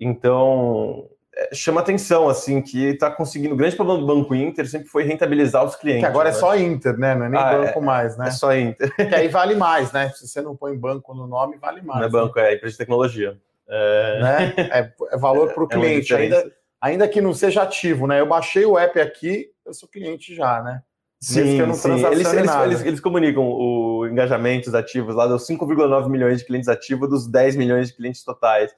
[0.00, 1.08] Então,
[1.52, 3.54] chama atenção, assim, que está conseguindo.
[3.54, 6.02] O grande problema do Banco Inter sempre foi rentabilizar os clientes.
[6.02, 6.36] Que agora é né?
[6.36, 7.14] é só Inter, né?
[7.14, 8.28] Não é nem ah, banco é, mais, né?
[8.28, 8.94] É só Inter.
[8.96, 10.10] Que aí vale mais, né?
[10.10, 12.00] Se você não põe banco no nome, vale mais.
[12.00, 12.50] Não é banco, né?
[12.50, 13.36] é empresa de tecnologia.
[13.68, 14.54] É, né?
[14.58, 18.20] é, é valor para o é cliente, ainda, ainda que não seja ativo, né?
[18.20, 20.82] Eu baixei o app aqui, eu sou cliente já, né?
[21.20, 21.62] Sim, sim.
[21.62, 26.68] Eles, eles, eles, eles, comunicam o engajamento dos ativos lá, deu 5,9 milhões de clientes
[26.68, 28.70] ativos dos 10 milhões de clientes totais.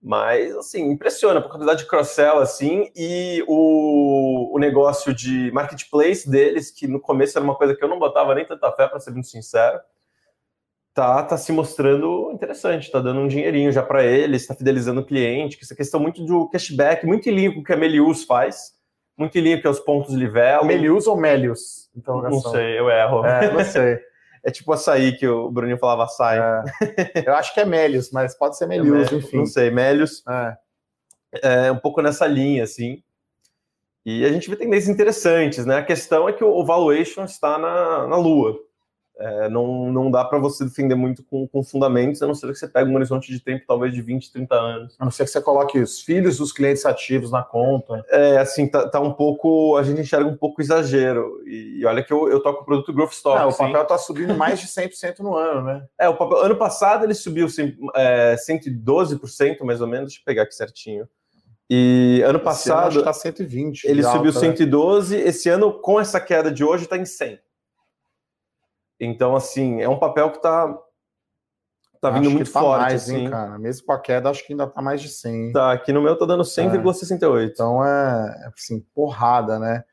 [0.00, 6.70] Mas, assim, impressiona por quantidade de cross-sell, assim, e o, o negócio de marketplace deles,
[6.70, 9.10] que no começo era uma coisa que eu não botava nem tanta fé, para ser
[9.10, 9.80] muito sincero,
[10.94, 15.04] tá, tá se mostrando interessante, tá dando um dinheirinho já para eles, está fidelizando o
[15.04, 18.22] cliente, que essa questão muito do cashback, muito em linha com o que a Melius
[18.24, 18.72] faz,
[19.16, 20.64] muito em linha com os pontos livelo.
[20.64, 21.90] Melius ou Melius?
[21.96, 23.26] Então, não sei, eu erro.
[23.26, 23.98] É, não sei.
[24.48, 26.38] É tipo açaí que o Bruninho falava açaí.
[26.38, 27.28] É.
[27.28, 29.36] Eu acho que é Melius, mas pode ser Melius, é, enfim.
[29.36, 30.24] Não sei, Melius.
[30.26, 31.66] É.
[31.66, 31.70] é.
[31.70, 33.02] um pouco nessa linha, assim.
[34.06, 35.76] E a gente vê tendências interessantes, né?
[35.76, 38.58] A questão é que o valuation está na, na lua.
[39.18, 42.54] É, não, não dá para você defender muito com, com, fundamentos, a não ser que
[42.54, 44.96] você pegue um horizonte de tempo talvez de 20, 30 anos.
[44.96, 48.04] A não ser que você coloque os filhos dos clientes ativos na conta.
[48.10, 49.76] É, assim, tá, tá um pouco.
[49.76, 51.42] A gente enxerga um pouco exagero.
[51.44, 53.40] E, e olha que eu, eu toco o produto Growth Stock.
[53.40, 55.84] É, o papel está subindo mais de 100% no ano, né?
[55.98, 57.48] É, o papel, ano passado ele subiu
[57.96, 60.10] é, 112%, mais ou menos.
[60.10, 61.08] Deixa eu pegar aqui certinho.
[61.68, 63.00] E ano passado.
[63.00, 63.84] está 120.
[63.84, 65.16] Ele subiu alta, 112.
[65.16, 65.22] Né?
[65.24, 67.38] Esse ano, com essa queda de hoje, está em 100.
[69.00, 70.76] Então, assim, é um papel que está
[72.00, 72.82] tá vindo muito tá forte.
[72.82, 73.16] Mais, assim.
[73.16, 73.58] hein, cara?
[73.58, 75.52] Mesmo com a queda, acho que ainda tá mais de 100.
[75.52, 77.40] Tá, aqui no meu tá dando 100,68.
[77.40, 77.44] É.
[77.44, 79.84] Então é, assim, porrada, né?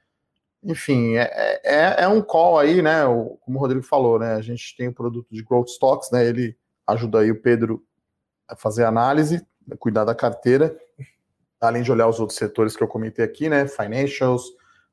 [0.63, 3.05] Enfim, é, é, é, um call aí, né?
[3.05, 4.33] O, como o Rodrigo falou, né?
[4.33, 6.25] A gente tem o produto de Growth Stocks, né?
[6.25, 7.83] Ele ajuda aí o Pedro
[8.47, 10.75] a fazer análise, a cuidar da carteira,
[11.61, 13.67] além de olhar os outros setores que eu comentei aqui, né?
[13.67, 14.43] Financials,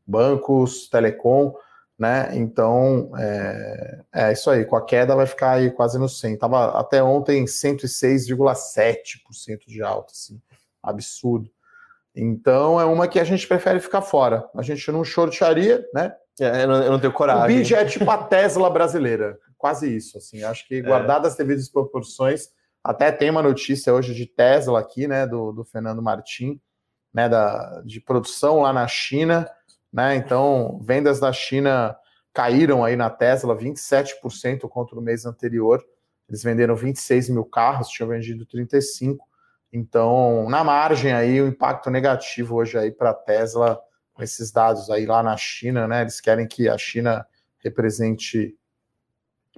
[0.06, 1.54] bancos, telecom
[1.98, 2.30] né?
[2.32, 4.64] Então, é, é, isso aí.
[4.64, 6.38] Com a queda vai ficar aí quase no 100.
[6.38, 10.40] Tava até ontem 106,7% de alta, assim.
[10.82, 11.50] Absurdo.
[12.14, 14.48] Então, é uma que a gente prefere ficar fora.
[14.54, 16.14] A gente não shortaria, né?
[16.40, 17.44] É, eu, não, eu não tenho coragem.
[17.44, 19.38] O BID é tipo a Tesla brasileira.
[19.56, 20.42] Quase isso, assim.
[20.42, 20.82] Acho que, é.
[20.82, 22.48] guardadas as devidas proporções,
[22.82, 25.26] até tem uma notícia hoje de Tesla aqui, né?
[25.26, 26.60] Do, do Fernando Martim,
[27.14, 27.28] né?
[27.28, 29.48] Da, de produção lá na China
[29.92, 30.16] né?
[30.16, 31.96] Então, vendas da China
[32.32, 35.84] caíram aí na Tesla 27% contra o mês anterior.
[36.28, 39.26] Eles venderam 26 mil carros, tinham vendido 35.
[39.72, 43.80] Então, na margem aí, o impacto negativo hoje aí para a Tesla
[44.12, 46.02] com esses dados aí lá na China, né?
[46.02, 47.26] Eles querem que a China
[47.62, 48.56] represente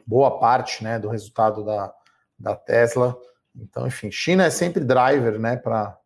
[0.07, 1.93] boa parte, né, do resultado da,
[2.39, 3.17] da Tesla.
[3.55, 5.99] Então, enfim, China é sempre driver, né, para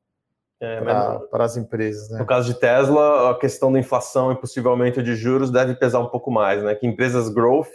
[0.60, 2.10] é, para, para as empresas.
[2.10, 2.18] Né?
[2.18, 6.08] No caso de Tesla, a questão da inflação e possivelmente de juros deve pesar um
[6.08, 6.74] pouco mais, né?
[6.74, 7.70] Que empresas growth,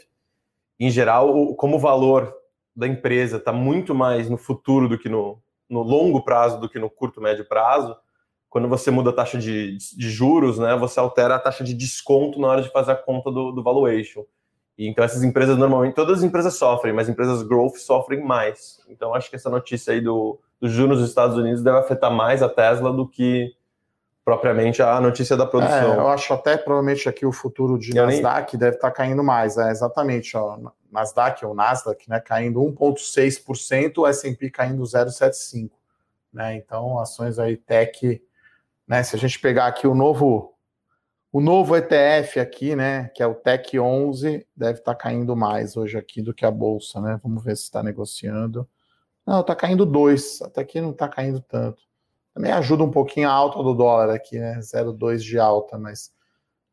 [0.80, 2.34] em geral, como o valor
[2.76, 6.80] da empresa está muito mais no futuro do que no, no longo prazo do que
[6.80, 7.96] no curto médio prazo,
[8.50, 12.40] quando você muda a taxa de, de juros, né, você altera a taxa de desconto
[12.40, 14.24] na hora de fazer a conta do, do valuation.
[14.78, 18.80] E, então essas empresas normalmente, todas as empresas sofrem, mas empresas growth sofrem mais.
[18.88, 22.42] Então acho que essa notícia aí do, do juros nos Estados Unidos deve afetar mais
[22.42, 23.54] a Tesla do que
[24.24, 25.94] propriamente a notícia da produção.
[25.94, 28.60] É, eu acho até provavelmente aqui o futuro de eu Nasdaq nem...
[28.62, 29.58] deve estar tá caindo mais.
[29.58, 30.58] É, exatamente, ó,
[30.90, 35.70] Nasdaq ou Nasdaq, né, caindo 1,6%, o S&P caindo 0,75%.
[36.32, 38.24] Né, então ações aí tech
[38.88, 39.04] né?
[39.04, 40.54] Se a gente pegar aqui o novo
[41.32, 45.76] o novo ETF aqui, né, que é o Tech 11, deve estar tá caindo mais
[45.76, 47.20] hoje aqui do que a bolsa, né?
[47.22, 48.70] Vamos ver se está negociando.
[49.26, 51.82] Não, está caindo 2, até aqui não está caindo tanto.
[52.34, 54.60] Também ajuda um pouquinho a alta do dólar aqui, né?
[54.60, 56.12] 0,2 de alta, mas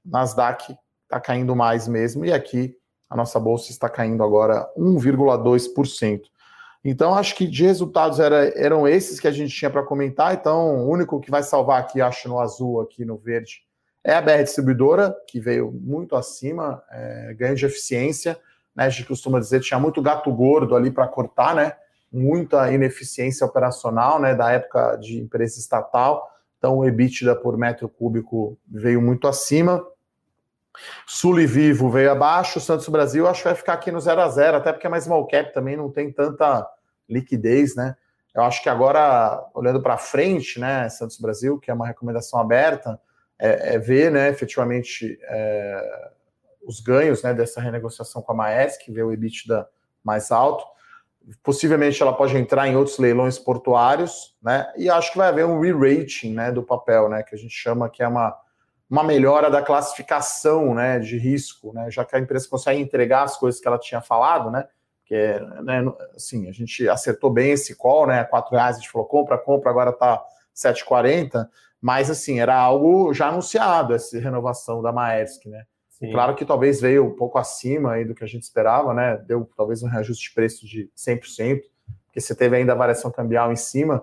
[0.04, 2.76] Nasdaq está caindo mais mesmo e aqui
[3.08, 6.22] a nossa bolsa está caindo agora 1,2%.
[6.82, 10.32] Então, acho que de resultados era, eram esses que a gente tinha para comentar.
[10.32, 13.62] Então, o único que vai salvar aqui, acho, no azul, aqui no verde,
[14.02, 18.38] é a BR Distribuidora, que veio muito acima, é, ganho de eficiência.
[18.74, 21.76] Né, a gente costuma dizer que tinha muito gato gordo ali para cortar, né?
[22.12, 24.34] Muita ineficiência operacional, né?
[24.34, 26.28] Da época de empresa estatal.
[26.58, 29.84] Então, o EBITDA por metro cúbico veio muito acima.
[31.06, 34.28] Sul e Vivo veio abaixo, Santos Brasil acho que vai ficar aqui no 0 a
[34.28, 36.64] 0 até porque é mais small cap também não tem tanta
[37.08, 37.96] liquidez, né?
[38.34, 43.00] Eu acho que agora, olhando para frente, né, Santos Brasil, que é uma recomendação aberta,
[43.36, 46.10] é, é ver, né, efetivamente, é,
[46.64, 49.68] os ganhos né, dessa renegociação com a Maes, que vê o EBITDA
[50.04, 50.64] mais alto.
[51.42, 54.72] Possivelmente ela pode entrar em outros leilões portuários, né?
[54.76, 57.22] E acho que vai haver um re-rating né, do papel, né?
[57.22, 58.36] Que a gente chama que é uma
[58.90, 63.36] uma melhora da classificação né, de risco, né, já que a empresa consegue entregar as
[63.36, 64.66] coisas que ela tinha falado, né?
[64.98, 65.84] Porque né,
[66.16, 68.24] assim, a gente acertou bem esse call, né?
[68.24, 71.48] Quatro reais a gente falou compra, compra, agora está 7,40,
[71.80, 75.64] mas assim, era algo já anunciado, essa renovação da Maersk, né?
[76.00, 76.12] Sim.
[76.12, 79.18] Claro que talvez veio um pouco acima aí do que a gente esperava, né?
[79.18, 81.60] Deu talvez um reajuste de preço de 100%,
[82.06, 84.02] porque você teve ainda a variação cambial em cima,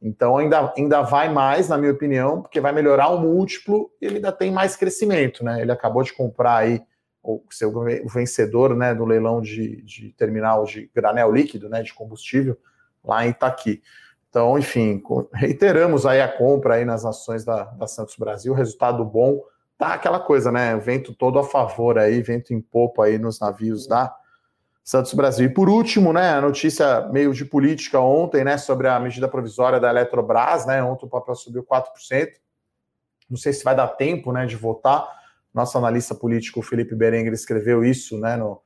[0.00, 4.16] então ainda, ainda vai mais, na minha opinião, porque vai melhorar o múltiplo e ele
[4.16, 5.60] ainda tem mais crescimento, né?
[5.60, 6.82] Ele acabou de comprar aí
[7.22, 7.72] o seu
[8.06, 12.56] vencedor né, do leilão de, de terminal de granel líquido, né, de combustível,
[13.02, 13.82] lá em Itaqui.
[14.28, 15.02] Então, enfim,
[15.32, 19.40] reiteramos aí a compra aí nas ações da, da Santos Brasil, resultado bom,
[19.78, 23.86] tá aquela coisa, né, vento todo a favor aí, vento em popa aí nos navios
[23.86, 24.14] da
[24.84, 25.46] Santos Brasil.
[25.46, 29.80] E por último, né, a notícia meio de política ontem, né, sobre a medida provisória
[29.80, 32.32] da Eletrobras, né, ontem o papel subiu 4%.
[33.28, 35.08] Não sei se vai dar tempo, né, de votar.
[35.54, 38.60] Nosso analista político Felipe Berenguer escreveu isso, né, no,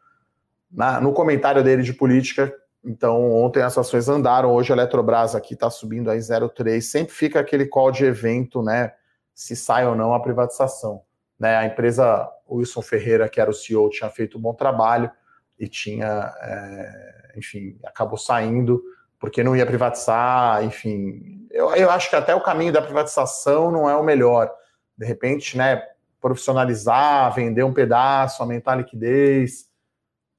[0.70, 2.52] na, no comentário dele de política.
[2.84, 6.80] Então, ontem as ações andaram, hoje a Eletrobras aqui está subindo aí 0,3.
[6.80, 8.92] Sempre fica aquele call de evento, né,
[9.38, 11.00] se sai ou não a privatização.
[11.38, 15.08] Né, a empresa Wilson Ferreira, que era o CEO, tinha feito um bom trabalho
[15.56, 18.82] e tinha, é, enfim, acabou saindo
[19.16, 21.46] porque não ia privatizar, enfim.
[21.52, 24.52] Eu, eu acho que até o caminho da privatização não é o melhor.
[24.96, 25.84] De repente, né,
[26.20, 29.66] profissionalizar, vender um pedaço, aumentar a liquidez,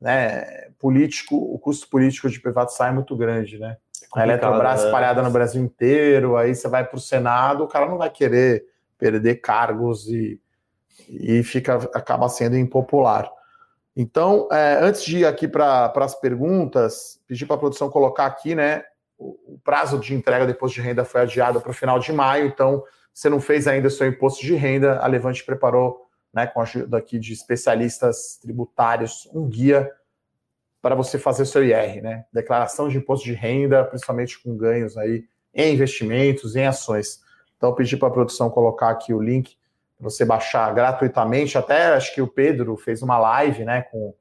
[0.02, 3.78] né, político, o custo político de privatizar é muito grande, né?
[4.14, 4.88] É a Eletrobras né?
[4.88, 8.66] espalhada no Brasil inteiro, aí você vai para o Senado, o cara não vai querer
[9.00, 10.40] perder cargos e,
[11.10, 13.32] e fica acaba sendo impopular.
[13.96, 18.54] Então, é, antes de ir aqui para as perguntas, pedir para a produção colocar aqui,
[18.54, 18.84] né?
[19.18, 22.48] O, o, prazo de entrega imposto de renda foi adiado para o final de maio,
[22.48, 22.84] então
[23.14, 26.98] você não fez ainda seu imposto de renda, a Levante preparou, né, com a ajuda
[26.98, 29.92] aqui de especialistas tributários, um guia
[30.82, 32.26] para você fazer seu IR, né?
[32.32, 37.20] Declaração de imposto de renda, principalmente com ganhos aí em investimentos, em ações.
[37.60, 39.60] Então, pedir para a produção colocar aqui o link
[40.00, 41.58] você baixar gratuitamente.
[41.58, 44.14] Até acho que o Pedro fez uma live, né, com,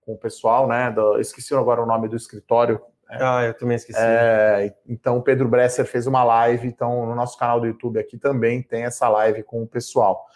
[0.00, 2.80] com o pessoal, né, do, esqueci agora o nome do escritório.
[3.08, 3.18] Né.
[3.20, 3.98] Ah, eu também esqueci.
[4.00, 8.18] É, então, o Pedro Bresser fez uma live, então no nosso canal do YouTube aqui
[8.18, 10.26] também tem essa live com o pessoal.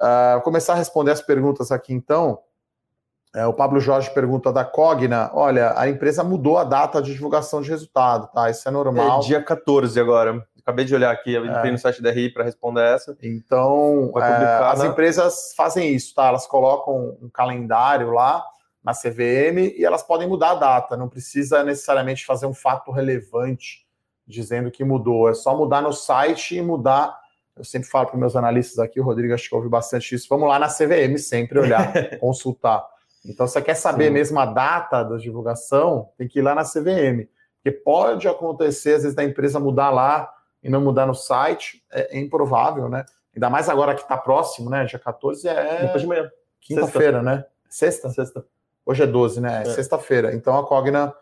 [0.00, 2.40] Uh, vou começar a responder as perguntas aqui, então.
[3.32, 7.62] É, o Pablo Jorge pergunta da Cogna: olha, a empresa mudou a data de divulgação
[7.62, 8.50] de resultado, tá?
[8.50, 9.20] Isso é normal.
[9.20, 10.44] É dia 14 agora.
[10.62, 11.72] Acabei de olhar aqui, eu entrei é.
[11.72, 13.16] no site da RI para responder essa.
[13.22, 14.86] Então, é, as né?
[14.86, 16.28] empresas fazem isso, tá?
[16.28, 18.44] Elas colocam um calendário lá
[18.82, 23.86] na CVM e elas podem mudar a data, não precisa necessariamente fazer um fato relevante
[24.26, 25.28] dizendo que mudou.
[25.28, 27.18] É só mudar no site e mudar.
[27.56, 30.26] Eu sempre falo para meus analistas aqui, o Rodrigo acho que ouve bastante isso.
[30.30, 32.86] Vamos lá na CVM sempre olhar, consultar.
[33.24, 34.12] Então, se você quer saber Sim.
[34.12, 37.28] mesmo a data da divulgação, tem que ir lá na CVM.
[37.62, 41.82] Porque pode acontecer, às vezes, da empresa mudar lá e não mudar no site.
[41.90, 43.04] É, é improvável, né?
[43.34, 44.84] Ainda mais agora que está próximo, né?
[44.84, 45.82] Dia 14 é.
[45.82, 46.30] Depois de manhã.
[46.60, 47.44] Quinta-feira, né?
[47.68, 48.10] Sexta?
[48.10, 48.44] Sexta.
[48.84, 49.58] Hoje é 12, né?
[49.58, 49.64] É, é.
[49.66, 50.34] sexta-feira.
[50.34, 51.14] Então a Cogna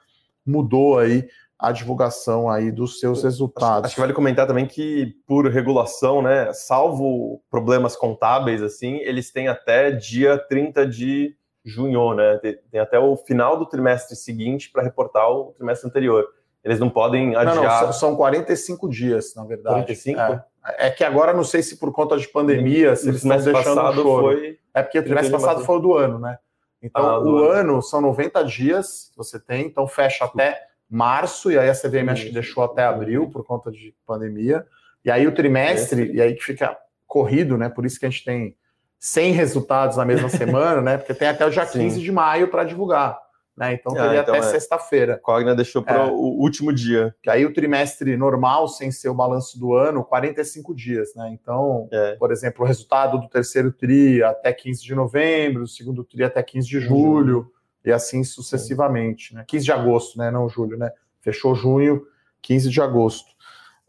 [0.45, 3.79] mudou aí a divulgação aí dos seus resultados.
[3.79, 9.33] Acho, acho, que vale comentar também que, por regulação, né, salvo problemas contábeis, assim, eles
[9.33, 12.39] têm até dia 30 de junho, né?
[12.39, 16.27] Tem, tem até o final do trimestre seguinte para reportar o trimestre anterior.
[16.65, 17.81] Eles não podem adiar.
[17.81, 19.77] Não, não, são 45 dias, na verdade.
[19.77, 20.21] 45?
[20.21, 20.45] É.
[20.87, 24.03] é que agora não sei se por conta de pandemia, se eles estão deixando passado
[24.03, 24.59] foi.
[24.75, 26.39] É porque o trimestre passado foi o do ano, né?
[26.83, 27.51] Então, ah, o ano.
[27.51, 32.11] ano são 90 dias que você tem, então fecha até março, e aí a CVM
[32.11, 34.65] acho que deixou até abril por conta de pandemia.
[35.05, 37.69] E aí o trimestre, e aí que fica corrido, né?
[37.69, 38.57] Por isso que a gente tem
[38.99, 40.99] 100 resultados na mesma semana, né?
[40.99, 41.81] Porque tem até o dia Sim.
[41.81, 43.19] 15 de maio para divulgar.
[43.59, 43.75] Né?
[43.75, 44.51] Então ah, teria então até é.
[44.51, 45.19] sexta-feira.
[45.19, 46.11] Cogna deixou para é.
[46.11, 47.13] o último dia.
[47.21, 51.29] Que aí o trimestre normal, sem ser o balanço do ano, 45 dias, né?
[51.33, 52.15] Então, é.
[52.15, 56.41] por exemplo, o resultado do terceiro TRI até 15 de novembro, o segundo TRI até
[56.41, 57.47] 15 de julho, uhum.
[57.85, 59.35] e assim sucessivamente.
[59.35, 59.45] Né?
[59.49, 60.31] 15 de agosto, né?
[60.31, 60.93] Não julho, né?
[61.21, 62.07] Fechou junho,
[62.43, 63.37] 15 de agosto.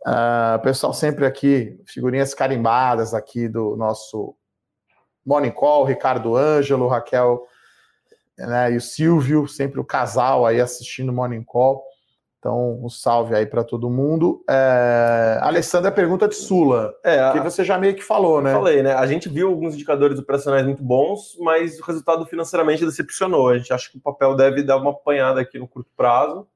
[0.01, 4.35] Uh, pessoal sempre aqui, figurinhas carimbadas aqui do nosso
[5.23, 7.45] Morning Call, Ricardo Ângelo, Raquel
[8.47, 11.83] né, e o Silvio, sempre o casal aí assistindo Morning Call.
[12.39, 14.41] Então, um salve aí para todo mundo.
[14.49, 15.37] É...
[15.41, 18.53] Alessandra pergunta de Sula, é, que você já meio que falou, né?
[18.53, 18.93] Falei, né?
[18.93, 23.49] A gente viu alguns indicadores operacionais muito bons, mas o resultado financeiramente decepcionou.
[23.49, 26.47] A gente acha que o papel deve dar uma apanhada aqui no curto prazo.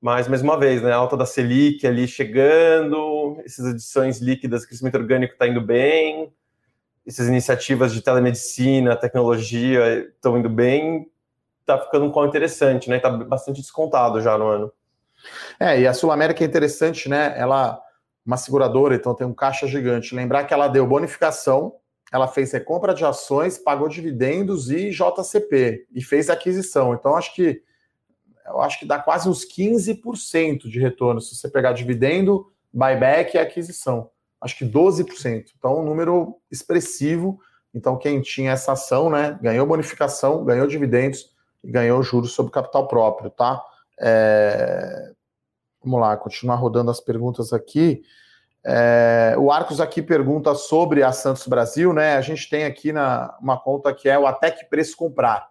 [0.00, 0.92] Mas, mais uma vez, né?
[0.92, 6.30] A alta da Selic ali chegando, essas edições líquidas, crescimento orgânico está indo bem,
[7.08, 11.10] essas iniciativas de telemedicina, tecnologia estão indo bem,
[11.60, 12.98] está ficando um call interessante, né?
[12.98, 14.72] Está bastante descontado já no ano.
[15.58, 17.32] É, e a Sul América é interessante, né?
[17.38, 17.80] Ela,
[18.26, 20.14] uma seguradora, então tem um caixa gigante.
[20.14, 21.76] Lembrar que ela deu bonificação,
[22.12, 26.92] ela fez recompra de ações, pagou dividendos e JCP e fez aquisição.
[26.92, 27.62] Então acho que
[28.44, 33.38] eu acho que dá quase uns 15% de retorno se você pegar dividendo, buyback e
[33.38, 35.52] aquisição acho que 12%.
[35.56, 37.40] Então, um número expressivo.
[37.74, 41.30] Então, quem tinha essa ação, né, ganhou bonificação, ganhou dividendos
[41.62, 43.62] e ganhou juros sobre capital próprio, tá?
[44.00, 45.12] É...
[45.82, 48.02] Vamos lá, continuar rodando as perguntas aqui.
[48.64, 49.34] É...
[49.38, 52.16] O Arcos aqui pergunta sobre a Santos Brasil, né?
[52.16, 55.48] A gente tem aqui na, uma conta que é o Até que Preço Comprar,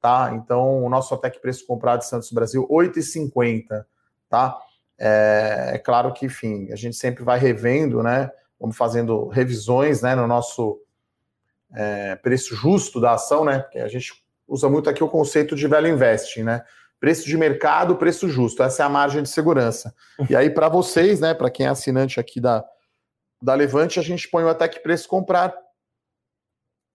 [0.00, 0.32] tá?
[0.34, 3.84] Então, o nosso Até que Preço Comprar de Santos Brasil, 8,50,
[4.28, 4.58] tá?
[4.98, 8.30] É, é, claro que, enfim, a gente sempre vai revendo, né?
[8.58, 10.80] Vamos fazendo revisões né, no nosso
[11.74, 13.60] é, preço justo da ação, né?
[13.60, 14.12] Porque a gente
[14.46, 16.64] usa muito aqui o conceito de value investing, né?
[17.00, 18.62] Preço de mercado, preço justo.
[18.62, 19.94] Essa é a margem de segurança.
[20.30, 21.34] E aí, para vocês, né?
[21.34, 22.64] Para quem é assinante aqui da,
[23.42, 25.54] da Levante, a gente põe o até que preço comprar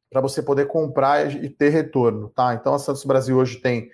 [0.10, 2.54] para você poder comprar e ter retorno, tá?
[2.56, 3.92] Então a Santos Brasil hoje tem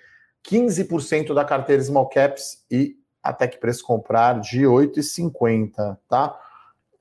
[0.48, 2.96] 15% da carteira Small Caps e
[3.28, 6.38] até que preço comprar de 8,50, tá?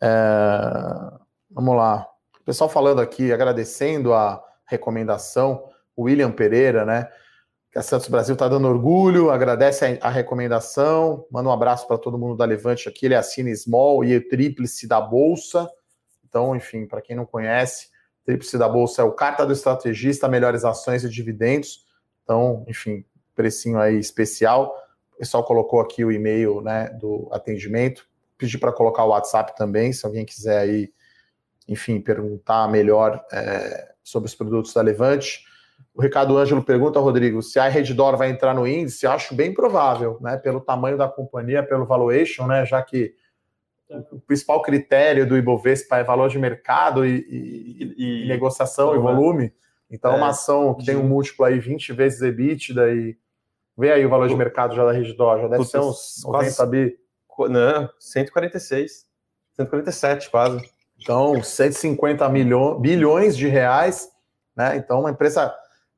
[0.02, 2.08] É, vamos lá.
[2.40, 7.10] O pessoal falando aqui, agradecendo a recomendação, William Pereira, né?
[7.72, 11.98] Que a Santos Brasil está dando orgulho, agradece a, a recomendação, manda um abraço para
[11.98, 15.70] todo mundo da Levante aqui, ele assina Small e Tríplice da Bolsa.
[16.28, 17.90] Então, enfim, para quem não conhece,
[18.26, 21.86] Tríplice da Bolsa é o carta do estrategista, melhores ações e dividendos.
[22.24, 24.76] Então, enfim, precinho aí especial.
[25.16, 28.06] O pessoal colocou aqui o e-mail né, do atendimento.
[28.38, 30.92] Pedi para colocar o WhatsApp também, se alguém quiser aí,
[31.68, 35.46] enfim, perguntar melhor é, sobre os produtos da Levante.
[35.94, 40.18] O Ricardo Ângelo pergunta, Rodrigo, se a Reddor vai entrar no índice, acho bem provável,
[40.20, 40.36] né?
[40.36, 42.66] Pelo tamanho da companhia, pelo valuation, né?
[42.66, 43.16] Já que
[44.12, 49.54] o principal critério do Ibovespa é valor de mercado e, e, e, negociação e volume.
[49.90, 53.18] Então, é, uma ação que tem um múltiplo aí 20 vezes EBITDA e
[53.78, 56.66] Vê aí o valor de mercado já da Redditor, já deve Putz, ser uns 90
[56.68, 56.98] bi.
[57.50, 59.06] Não, 146,
[59.54, 60.70] 147 quase.
[60.98, 64.10] Então, 150 milhões, bilhões de reais,
[64.56, 64.78] né?
[64.78, 65.54] Então, uma empresa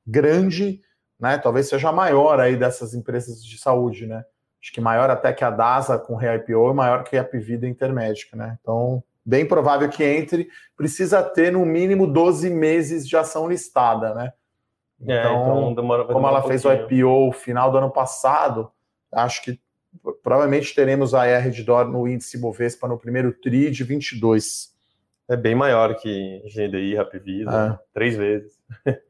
[0.06, 0.82] grande,
[1.20, 1.38] né?
[1.38, 4.26] Talvez seja a maior aí dessas empresas de saúde, né?
[4.62, 8.36] Acho que maior até que a DASA com re-IPO e maior que a Pvida Intermédica,
[8.36, 8.58] né?
[8.60, 10.50] Então, bem provável que entre.
[10.76, 14.34] Precisa ter no mínimo 12 meses de ação listada, né?
[15.00, 18.72] Então, é, então demora, como ela um fez o IPO final do ano passado,
[19.12, 19.60] acho que
[20.24, 24.76] provavelmente teremos a R de dólar no índice Bovespa no primeiro TRI de 22.
[25.30, 27.80] É bem maior que GDI, Rapvida, é.
[27.94, 28.58] três vezes.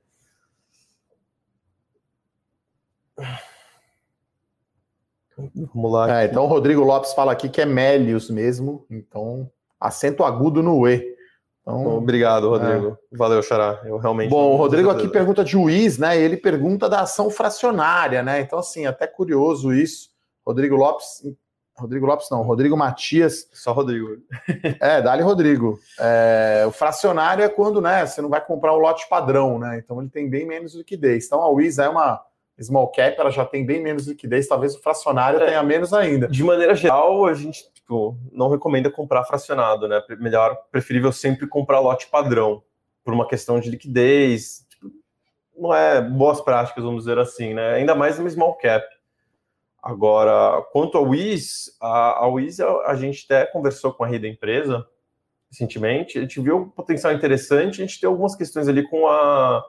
[5.74, 6.22] Vamos lá.
[6.22, 10.88] É, então o Rodrigo Lopes fala aqui que é Melius mesmo, então acento agudo no
[10.88, 11.17] E.
[11.68, 12.98] Então, Bom, obrigado, Rodrigo.
[13.12, 13.18] É.
[13.18, 13.82] Valeu, Xará.
[13.84, 14.30] Eu realmente.
[14.30, 16.18] Bom, o Rodrigo aqui pergunta de juiz, né?
[16.18, 18.40] Ele pergunta da ação fracionária, né?
[18.40, 20.10] Então, assim, até curioso isso.
[20.46, 21.24] Rodrigo Lopes.
[21.78, 23.50] Rodrigo Lopes não, Rodrigo Matias.
[23.52, 24.08] Só Rodrigo.
[24.80, 25.78] é, dá-lhe Rodrigo.
[26.00, 29.82] É, o fracionário é quando né, você não vai comprar o lote padrão, né?
[29.84, 31.26] Então ele tem bem menos liquidez.
[31.26, 32.24] Então a WIS é uma
[32.62, 36.28] small cap, ela já tem bem menos liquidez, talvez o fracionário é, tenha menos ainda.
[36.28, 40.04] De maneira geral, a gente tipo, não recomenda comprar fracionado, né?
[40.20, 42.62] Melhor, preferível sempre comprar lote padrão,
[43.02, 44.66] por uma questão de liquidez.
[44.70, 44.92] Tipo,
[45.58, 47.76] não é boas práticas, vamos dizer assim, né?
[47.76, 48.86] Ainda mais no small cap.
[49.82, 54.34] Agora, quanto ao WIS, a, a a, a gente até conversou com a rede da
[54.34, 54.86] empresa
[55.50, 59.64] recentemente, a gente viu um potencial interessante, a gente tem algumas questões ali com a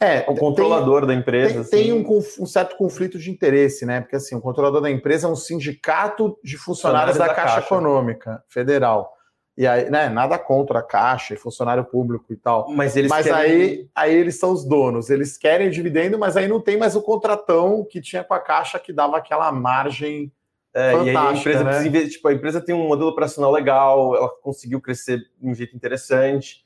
[0.00, 1.52] é, o controlador tem, da empresa.
[1.52, 1.70] Tem, assim.
[1.70, 4.00] tem um, um, certo conflito de interesse, né?
[4.00, 7.66] Porque assim, o controlador da empresa é um sindicato de funcionários, da, da, Caixa, Caixa
[7.66, 9.12] Econômica Federal.
[9.56, 12.68] E aí, né, nada contra a Caixa e funcionário público e tal.
[12.70, 13.40] Mas eles Mas querem...
[13.40, 16.96] aí, aí eles são os donos, eles querem o dividendo, mas aí não tem mais
[16.96, 20.32] o contratão que tinha com a Caixa que dava aquela margem.
[20.74, 22.06] É, e aí a empresa, né?
[22.08, 26.63] tipo, a empresa tem um modelo operacional legal, ela conseguiu crescer de um jeito interessante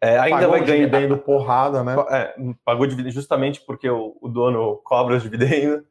[0.00, 1.96] é, ainda pagou vai ganhar dividendo porrada, né?
[2.10, 2.34] É,
[2.64, 5.82] pagou dividendo justamente porque o, o, dono cobra os dividendos.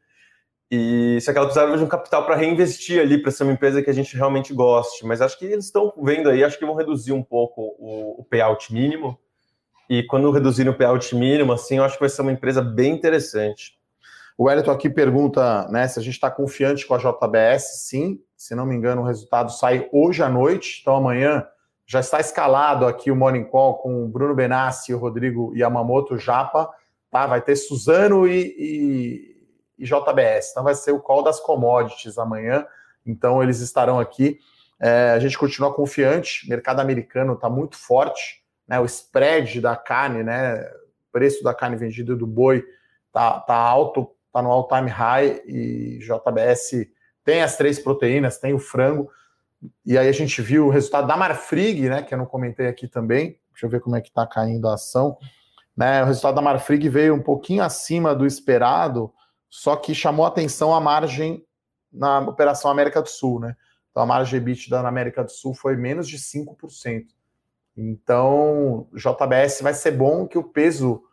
[0.70, 3.82] E só que ela precisava de um capital para reinvestir ali, para ser uma empresa
[3.82, 5.06] que a gente realmente goste.
[5.06, 8.24] Mas acho que eles estão vendo aí, acho que vão reduzir um pouco o, o
[8.24, 9.18] payout mínimo.
[9.89, 12.93] E quando reduzirem o payout mínimo, assim, eu acho que vai ser uma empresa bem
[12.93, 13.78] interessante.
[14.38, 17.88] O Wellington aqui pergunta né, se a gente está confiante com a JBS.
[17.88, 20.80] Sim, se não me engano, o resultado sai hoje à noite.
[20.82, 21.45] Então amanhã
[21.86, 26.69] já está escalado aqui o Morning Call com o Bruno Benassi, o Rodrigo Yamamoto Japa.
[27.11, 27.27] Tá?
[27.27, 30.51] Vai ter Suzano e, e, e, JBS.
[30.51, 32.65] Então vai ser o call das commodities amanhã.
[33.05, 34.39] Então eles estarão aqui.
[34.79, 36.49] É, a gente continua confiante.
[36.49, 38.43] Mercado americano está muito forte.
[38.67, 38.79] Né?
[38.79, 40.61] O spread da carne, né?
[41.07, 42.65] o preço da carne vendida do boi
[43.07, 45.39] está tá alto, está no all-time high.
[45.45, 46.88] E JBS
[47.23, 49.09] tem as três proteínas, tem o frango.
[49.86, 52.88] E aí a gente viu o resultado da Marfrig, né, que eu não comentei aqui
[52.88, 53.39] também.
[53.51, 55.18] Deixa eu ver como é que está caindo a ação.
[55.76, 59.14] Né, o resultado da Marfrig veio um pouquinho acima do esperado,
[59.49, 61.43] só que chamou atenção a margem
[61.91, 63.56] na operação América do Sul, né?
[63.89, 67.06] Então a margem EBITDA na América do Sul foi menos de 5%.
[67.78, 71.03] Então, JBS vai ser bom que o peso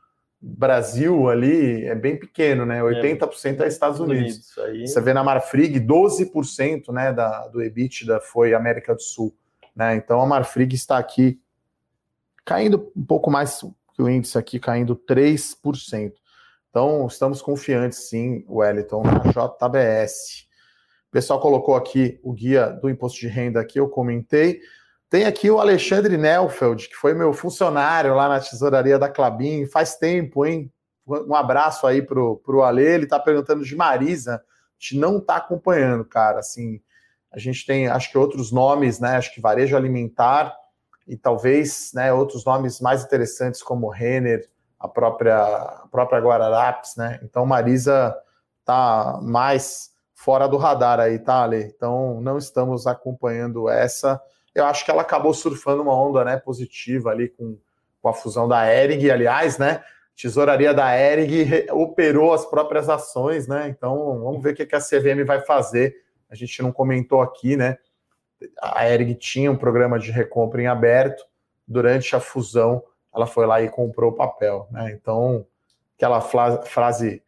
[0.44, 2.80] Brasil ali é bem pequeno, né?
[2.80, 4.56] 80% é, é Estados Unidos.
[4.58, 9.32] Unidos Você vê na Marfrig, 12% né, da, do EBITDA foi América do Sul.
[9.74, 9.94] Né?
[9.94, 11.40] Então a Marfrig está aqui
[12.44, 13.60] caindo um pouco mais
[13.94, 16.12] que o índice aqui, caindo 3%.
[16.70, 20.48] Então estamos confiantes sim, Wellington, na JBS.
[21.08, 24.60] O pessoal colocou aqui o guia do imposto de renda aqui, eu comentei.
[25.12, 29.94] Tem aqui o Alexandre Nelfeld, que foi meu funcionário lá na tesouraria da Clabin, faz
[29.94, 30.72] tempo, hein?
[31.06, 34.38] Um abraço aí pro, pro Ale, ele tá perguntando de Marisa, a
[34.78, 36.80] gente não tá acompanhando, cara, assim,
[37.30, 40.56] a gente tem, acho que outros nomes, né, acho que varejo alimentar
[41.06, 44.48] e talvez, né, outros nomes mais interessantes como Renner,
[44.80, 48.16] a própria, a própria Guararapes, né, então Marisa
[48.64, 51.64] tá mais fora do radar aí, tá, Ale?
[51.64, 54.18] Então não estamos acompanhando essa,
[54.54, 57.58] eu acho que ela acabou surfando uma onda né, positiva ali com,
[58.00, 59.82] com a fusão da Ering, aliás, né?
[60.14, 63.68] Tesouraria da Ering operou as próprias ações, né?
[63.68, 65.96] Então vamos ver o que a CVM vai fazer.
[66.28, 67.78] A gente não comentou aqui, né?
[68.60, 71.24] A Ering tinha um programa de recompra em aberto.
[71.66, 72.82] Durante a fusão,
[73.14, 74.92] ela foi lá e comprou o papel, né?
[74.92, 75.46] Então,
[75.96, 77.22] aquela frase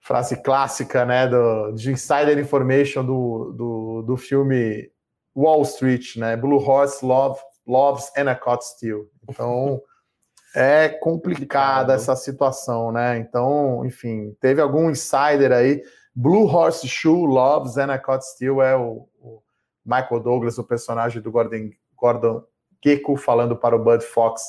[0.00, 4.88] frase clássica, né, do, de insider information do, do, do filme
[5.36, 6.34] Wall Street, né?
[6.34, 9.06] Blue Horse love, loves Anacott Steel.
[9.28, 9.82] Então
[10.56, 13.18] é complicada essa situação, né?
[13.18, 15.82] Então, enfim, teve algum insider aí.
[16.14, 19.42] Blue Horse Shoe loves Anacott Steel é o, o,
[19.84, 22.42] Michael Douglas, o personagem do Gordon, Gordon
[22.82, 24.42] Gekko, falando para o Bud Fox,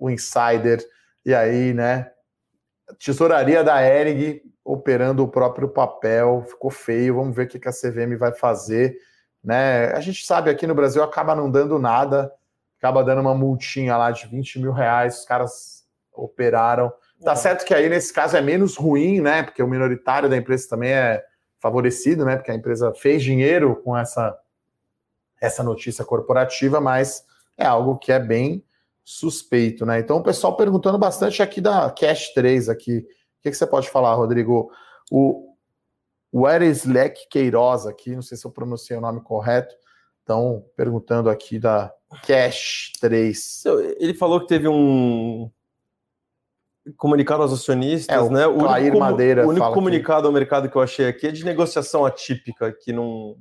[0.00, 0.84] o insider.
[1.24, 2.10] E aí, né?
[2.98, 7.14] Tesouraria da Ering operando o próprio papel, ficou feio.
[7.14, 8.96] Vamos ver o que a CVM vai fazer.
[9.42, 9.92] Né?
[9.92, 12.32] A gente sabe aqui no Brasil acaba não dando nada,
[12.78, 16.92] acaba dando uma multinha lá de 20 mil reais, os caras operaram.
[17.24, 17.36] Tá é.
[17.36, 19.42] certo que aí nesse caso é menos ruim, né?
[19.42, 21.24] Porque o minoritário da empresa também é
[21.60, 22.36] favorecido, né?
[22.36, 24.36] Porque a empresa fez dinheiro com essa,
[25.40, 27.24] essa notícia corporativa, mas
[27.56, 28.64] é algo que é bem
[29.04, 29.98] suspeito, né?
[29.98, 32.98] Então o pessoal perguntando bastante aqui da Cash 3 aqui.
[32.98, 34.70] O que, que você pode falar, Rodrigo?
[35.10, 35.51] O,
[36.32, 39.74] o Ereslek Queiroz aqui, não sei se eu pronunciei o nome correto,
[40.22, 41.92] então perguntando aqui da
[42.26, 43.64] Cash 3.
[43.98, 45.50] Ele falou que teve um
[46.96, 48.46] comunicado aos acionistas, é, o né?
[48.46, 52.04] O único, Madeira o único comunicado ao mercado que eu achei aqui é de negociação
[52.04, 53.36] atípica, que não.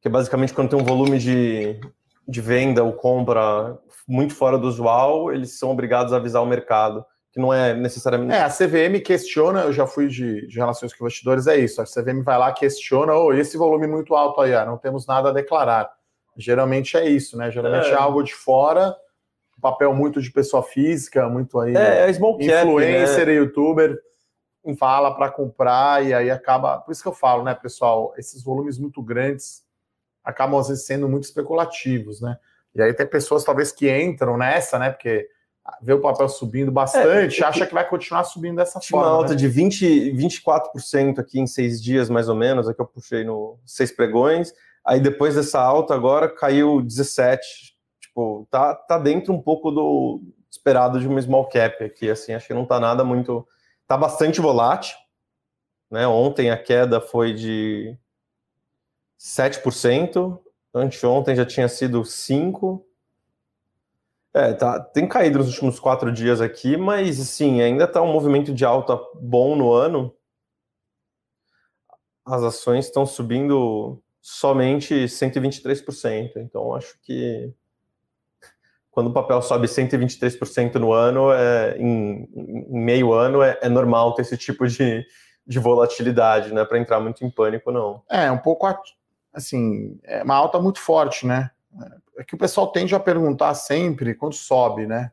[0.00, 1.80] Que é basicamente quando tem um volume de,
[2.28, 7.04] de venda ou compra muito fora do usual, eles são obrigados a avisar o mercado,
[7.34, 8.32] que não é necessariamente.
[8.32, 11.82] É, a CVM questiona, eu já fui de, de relações com investidores, é isso.
[11.82, 15.28] A CVM vai lá, questiona, oh, esse volume muito alto aí, ah, não temos nada
[15.28, 15.90] a declarar.
[16.36, 17.50] Geralmente é isso, né?
[17.50, 18.96] Geralmente é, é algo de fora
[19.64, 21.74] papel muito de pessoa física, muito aí.
[21.74, 23.32] É, é small cap, influencer né?
[23.32, 23.98] youtuber
[24.78, 26.78] fala para comprar e aí acaba.
[26.78, 28.12] Por isso que eu falo, né, pessoal?
[28.18, 29.62] Esses volumes muito grandes
[30.22, 32.36] acabam às vezes sendo muito especulativos, né?
[32.74, 34.90] E aí tem pessoas talvez que entram nessa, né?
[34.90, 35.28] Porque
[35.80, 39.06] vê o papel subindo bastante, é, acha que vai continuar subindo dessa forma.
[39.06, 39.36] Uma alta né?
[39.36, 43.90] de 20, 24% aqui em seis dias, mais ou menos, aqui eu puxei no seis
[43.90, 44.52] pregões.
[44.84, 47.74] Aí depois dessa alta agora caiu 17,
[48.14, 52.46] Tipo, tá, tá dentro um pouco do esperado de uma small cap aqui, assim, acho
[52.46, 53.46] que não tá nada muito.
[53.88, 54.96] Tá bastante volátil.
[55.90, 56.06] Né?
[56.06, 57.98] Ontem a queda foi de
[59.18, 60.38] 7%,
[60.72, 62.80] anteontem já tinha sido 5%.
[64.34, 68.52] É, tá, tem caído nos últimos quatro dias aqui, mas assim, ainda tá um movimento
[68.52, 70.12] de alta bom no ano.
[72.26, 76.32] As ações estão subindo somente 123%.
[76.36, 77.54] Então acho que
[78.90, 84.14] quando o papel sobe 123% no ano, é, em, em, meio ano, é, é, normal
[84.14, 85.04] ter esse tipo de,
[85.46, 86.64] de volatilidade, né?
[86.64, 88.02] Para entrar muito em pânico, não.
[88.10, 88.66] É, um pouco
[89.32, 91.50] assim, é uma alta muito forte, né?
[92.16, 95.10] É que o pessoal tende a perguntar sempre quando sobe, né?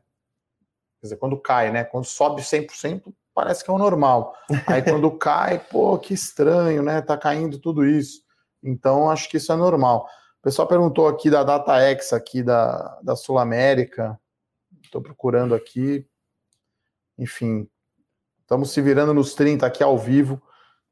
[1.00, 1.84] Quer dizer, quando cai, né?
[1.84, 4.36] Quando sobe 100%, parece que é o normal.
[4.66, 7.00] Aí quando cai, pô, que estranho, né?
[7.02, 8.22] Tá caindo tudo isso.
[8.62, 10.06] Então, acho que isso é normal.
[10.38, 14.18] O pessoal perguntou aqui da DataX aqui da, da Sul América.
[14.82, 16.06] Estou procurando aqui.
[17.18, 17.68] Enfim,
[18.40, 20.40] estamos se virando nos 30 aqui ao vivo.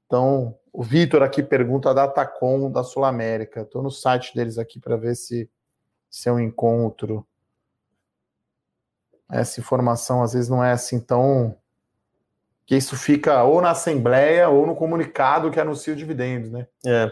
[0.06, 3.62] Então, o Vitor aqui pergunta a Datacom da Sul América.
[3.62, 5.50] Estou no site deles aqui para ver se,
[6.10, 7.24] se eu encontro.
[9.30, 11.56] Essa informação às vezes não é assim tão.
[12.66, 16.66] Que isso fica ou na Assembleia ou no comunicado que anuncia o dividendos, né?
[16.84, 17.10] É.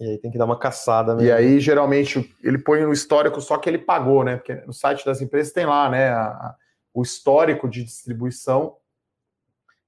[0.00, 1.28] E aí tem que dar uma caçada mesmo.
[1.28, 4.36] E aí, geralmente, ele põe no histórico só que ele pagou, né?
[4.36, 6.10] Porque no site das empresas tem lá, né?
[6.10, 6.54] A, a,
[6.94, 8.76] o histórico de distribuição.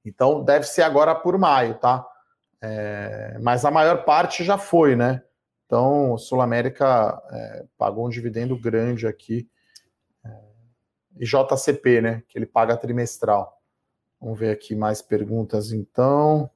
[0.05, 2.05] Então, deve ser agora por maio, tá?
[2.61, 5.23] É, mas a maior parte já foi, né?
[5.71, 9.49] Então, Sul América é, pagou um dividendo grande aqui.
[10.25, 10.31] É,
[11.21, 12.23] e JCP, né?
[12.29, 13.57] Que ele paga trimestral.
[14.21, 16.51] Vamos ver aqui mais perguntas, então.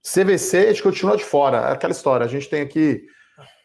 [0.00, 1.70] CVC, a gente continua de fora.
[1.70, 3.04] É aquela história, a gente tem aqui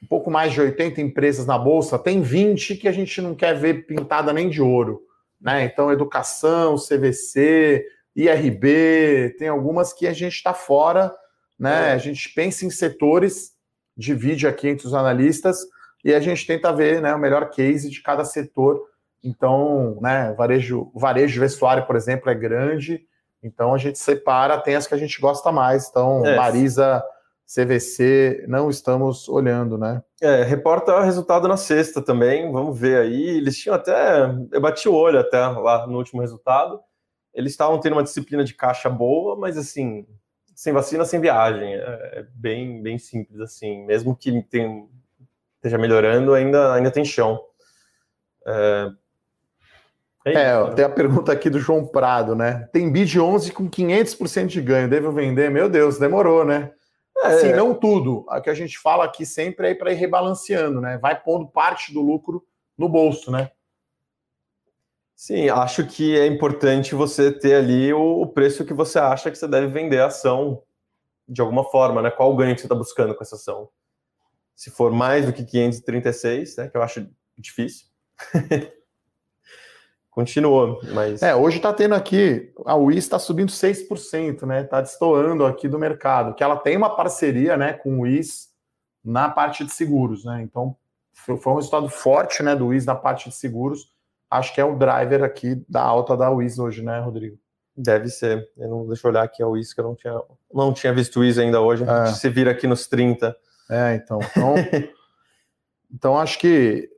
[0.01, 3.53] um pouco mais de 80 empresas na bolsa, tem 20 que a gente não quer
[3.53, 4.99] ver pintada nem de ouro.
[5.39, 5.65] Né?
[5.65, 11.15] Então, educação, CVC, IRB, tem algumas que a gente está fora,
[11.57, 11.89] né?
[11.89, 11.93] É.
[11.93, 13.56] A gente pensa em setores,
[13.97, 15.65] divide aqui entre os analistas
[16.05, 18.81] e a gente tenta ver né, o melhor case de cada setor.
[19.23, 23.01] Então, né, varejo, varejo vestuário, por exemplo, é grande,
[23.41, 25.89] então a gente separa, tem as que a gente gosta mais.
[25.89, 26.35] Então, é.
[26.35, 27.03] Marisa,
[27.47, 30.03] CVC, não estamos olhando, né?
[30.21, 33.37] É, reporta o resultado na sexta também, vamos ver aí.
[33.37, 34.29] Eles tinham até.
[34.51, 36.79] Eu bati o olho até lá no último resultado.
[37.33, 40.05] Eles estavam tendo uma disciplina de caixa boa, mas assim,
[40.57, 41.75] sem vacina, sem viagem.
[41.75, 41.79] É,
[42.13, 43.85] é bem, bem simples, assim.
[43.85, 44.89] Mesmo que tem,
[45.57, 47.39] esteja melhorando, ainda, ainda tem chão.
[48.43, 48.89] É,
[50.25, 50.73] é, é né?
[50.73, 52.67] tem a pergunta aqui do João Prado, né?
[52.73, 55.51] Tem bid 11 com 500% de ganho, devo vender?
[55.51, 56.71] Meu Deus, demorou, né?
[57.19, 57.27] É.
[57.27, 58.25] Assim, não tudo.
[58.27, 60.97] O que a gente fala aqui sempre é para ir rebalanceando, né?
[60.97, 62.43] Vai pondo parte do lucro
[62.75, 63.51] no bolso, né?
[65.17, 69.47] Sim, acho que é importante você ter ali o, preço que você acha que você
[69.47, 70.61] deve vender a ação
[71.27, 72.11] de alguma forma, né?
[72.11, 73.67] Qual o ganho que você está buscando com essa ação?
[74.55, 76.67] Se for mais do que 536, né?
[76.67, 77.87] Que eu acho difícil.
[80.11, 81.23] Continua, mas.
[81.23, 84.61] É, hoje está tendo aqui, a WIS está subindo 6%, né?
[84.61, 88.49] Está destoando aqui do mercado, que ela tem uma parceria né, com o WIS
[89.03, 90.43] na parte de seguros, né?
[90.43, 90.77] Então,
[91.11, 93.96] foi um resultado forte né, do WIS na parte de seguros.
[94.29, 97.37] Acho que é o driver aqui da alta da WIS hoje, né, Rodrigo?
[97.75, 98.49] Deve ser.
[98.57, 100.19] Eu não, deixa eu olhar aqui a WIS, que eu não tinha,
[100.53, 101.83] não tinha visto isso ainda hoje.
[101.83, 102.19] A gente é.
[102.19, 103.35] se vira aqui nos 30.
[103.69, 104.19] É, então.
[104.19, 104.55] Então,
[105.93, 106.89] então acho que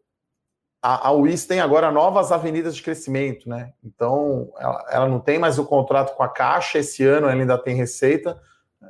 [0.82, 3.74] a, a UIS tem agora novas avenidas de crescimento, né?
[3.84, 7.58] Então, ela, ela, não tem mais o contrato com a Caixa, esse ano ela ainda
[7.58, 8.40] tem receita,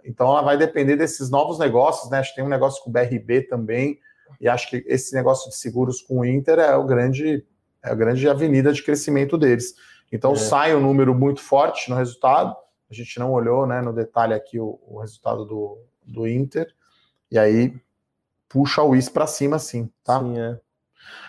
[0.05, 2.19] então ela vai depender desses novos negócios, né?
[2.19, 3.99] Acho que tem um negócio com o BRB também,
[4.39, 7.43] e acho que esse negócio de seguros com o Inter é o grande,
[7.83, 9.75] é a grande avenida de crescimento deles.
[10.11, 10.35] Então é.
[10.35, 12.55] sai um número muito forte no resultado.
[12.89, 16.73] A gente não olhou né, no detalhe aqui o, o resultado do, do Inter,
[17.31, 17.75] e aí
[18.47, 20.19] puxa o IS para cima, sim, tá?
[20.19, 20.59] Sim, é.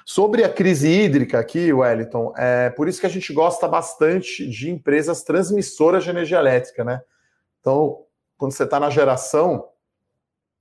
[0.05, 4.71] Sobre a crise hídrica aqui, Wellington, é por isso que a gente gosta bastante de
[4.71, 7.03] empresas transmissoras de energia elétrica, né?
[7.61, 8.05] Então,
[8.37, 9.69] quando você está na geração,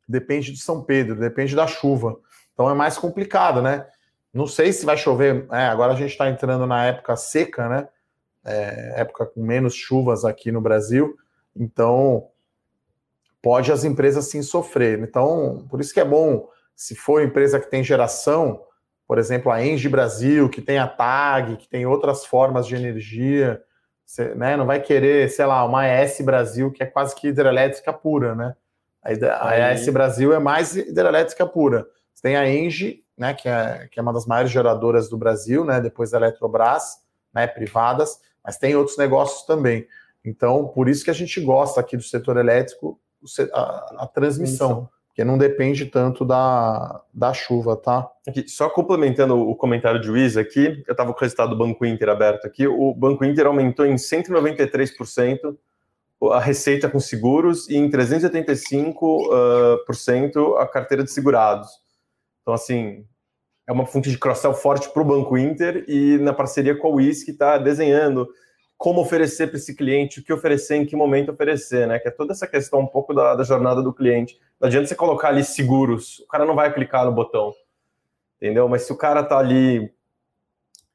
[0.08, 2.20] depende de São Pedro, depende da chuva.
[2.54, 3.88] Então é mais complicado, né?
[4.34, 5.48] Não sei se vai chover.
[5.52, 7.88] É, agora a gente está entrando na época seca, né?
[8.46, 11.16] É, época com menos chuvas aqui no Brasil.
[11.56, 12.30] Então
[13.42, 15.00] pode as empresas sim sofrer.
[15.00, 18.62] Então, por isso que é bom, se for empresa que tem geração,
[19.08, 23.62] por exemplo, a Engie Brasil, que tem a TAG, que tem outras formas de energia,
[24.06, 27.94] você, né, não vai querer, sei lá, uma AES Brasil, que é quase que hidrelétrica
[27.94, 28.56] pura, né?
[29.02, 31.88] A AES Brasil é mais hidrelétrica pura.
[32.14, 35.66] Você tem a Engie, né, que é, que é uma das maiores geradoras do Brasil,
[35.66, 37.02] né, depois da Eletrobras,
[37.34, 39.86] né, privadas, mas tem outros negócios também.
[40.24, 43.00] Então, por isso que a gente gosta aqui do setor elétrico,
[43.54, 48.10] a, a transmissão que não depende tanto da, da chuva, tá?
[48.26, 51.86] Aqui, só complementando o comentário de Luiz aqui, eu estava com o resultado do Banco
[51.86, 55.58] Inter aberto aqui, o Banco Inter aumentou em 193%
[56.32, 61.70] a receita com seguros e em 385% uh, por cento a carteira de segurados.
[62.42, 63.06] Então, assim,
[63.70, 66.92] é uma fonte de cross-sell forte para o Banco Inter e na parceria com a
[66.96, 68.28] WIS, que está desenhando
[68.76, 72.00] como oferecer para esse cliente, o que oferecer, em que momento oferecer, né?
[72.00, 74.40] Que é toda essa questão um pouco da, da jornada do cliente.
[74.60, 77.54] Não adianta você colocar ali seguros, o cara não vai clicar no botão,
[78.38, 78.68] entendeu?
[78.68, 79.94] Mas se o cara tá ali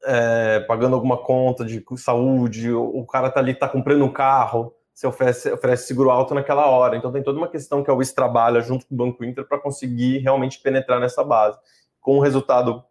[0.04, 5.06] é, pagando alguma conta de saúde, o cara tá ali, tá comprando um carro, você
[5.06, 6.96] oferece, oferece seguro alto naquela hora.
[6.96, 9.60] Então tem toda uma questão que a WIS trabalha junto com o Banco Inter para
[9.60, 11.56] conseguir realmente penetrar nessa base.
[12.04, 12.84] Com um resultado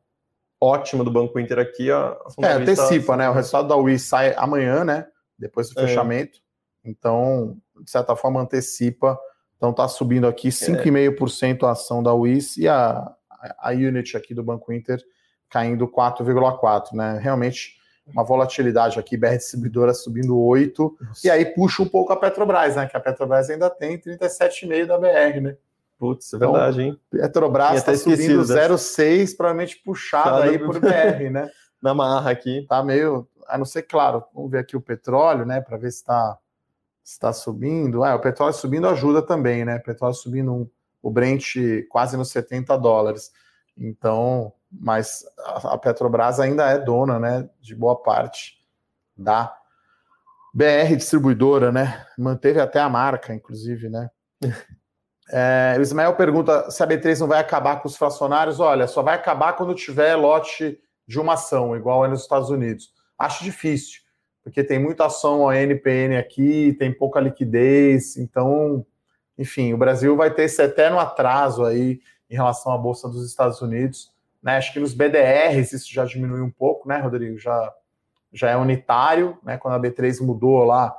[0.60, 1.92] ótima do Banco Inter aqui.
[1.92, 3.30] A, a é, antecipa, né?
[3.30, 5.06] O resultado da UI sai amanhã, né?
[5.38, 5.88] Depois do é.
[5.88, 6.40] fechamento.
[6.84, 9.18] Então, de certa forma, antecipa.
[9.56, 13.14] Então, está subindo aqui 5,5% a ação da WIS e a,
[13.60, 15.00] a unit aqui do Banco Inter
[15.50, 17.20] caindo 4,4%, né?
[17.22, 21.28] Realmente uma volatilidade aqui, BR Distribuidora subindo 8%, Nossa.
[21.28, 22.88] e aí puxa um pouco a Petrobras, né?
[22.88, 25.58] Que a Petrobras ainda tem 37,5% da BR, né?
[26.04, 27.00] Putz, é então, verdade, hein?
[27.10, 31.50] Petrobras está subindo 0,6, provavelmente puxado aí por BR, né?
[31.82, 32.66] Na marra aqui.
[32.68, 36.00] Tá meio, a não ser, claro, vamos ver aqui o petróleo, né, para ver se
[36.00, 36.38] está
[37.02, 38.04] está subindo.
[38.04, 39.78] Ah, o petróleo subindo ajuda também, né?
[39.78, 40.70] O petróleo subindo um,
[41.02, 41.56] o Brent
[41.90, 43.32] quase nos 70 dólares.
[43.78, 48.62] Então, mas a Petrobras ainda é dona, né, de boa parte
[49.16, 49.58] da
[50.54, 52.06] BR distribuidora, né?
[52.18, 54.10] Manteve até a marca, inclusive, né?
[55.30, 58.60] É, o Ismael pergunta se a B3 não vai acabar com os fracionários.
[58.60, 62.94] Olha, só vai acabar quando tiver lote de uma ação, igual é nos Estados Unidos.
[63.18, 64.02] Acho difícil,
[64.44, 68.86] porque tem muita ação NPN aqui, tem pouca liquidez, então,
[69.38, 72.00] enfim, o Brasil vai ter esse eterno atraso aí
[72.30, 74.12] em relação à Bolsa dos Estados Unidos.
[74.42, 74.58] Né?
[74.58, 77.38] Acho que nos BDRs isso já diminuiu um pouco, né, Rodrigo?
[77.38, 77.74] Já,
[78.32, 79.58] já é unitário, né?
[79.58, 80.94] Quando a B3 mudou lá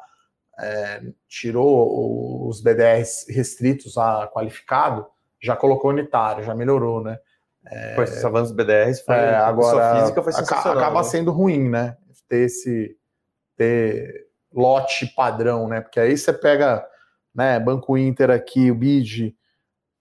[0.59, 5.07] é, tirou os BDRs restritos a qualificado,
[5.41, 7.19] já colocou unitário, já melhorou, né?
[7.67, 10.33] É, pois esses avanços BDRs foi, é, agora física foi
[10.73, 11.05] acaba né?
[11.05, 11.97] sendo ruim, né?
[12.29, 12.97] Ter esse
[13.57, 15.81] ter lote padrão, né?
[15.81, 16.87] Porque aí você pega,
[17.35, 19.35] né, Banco Inter aqui, o BID,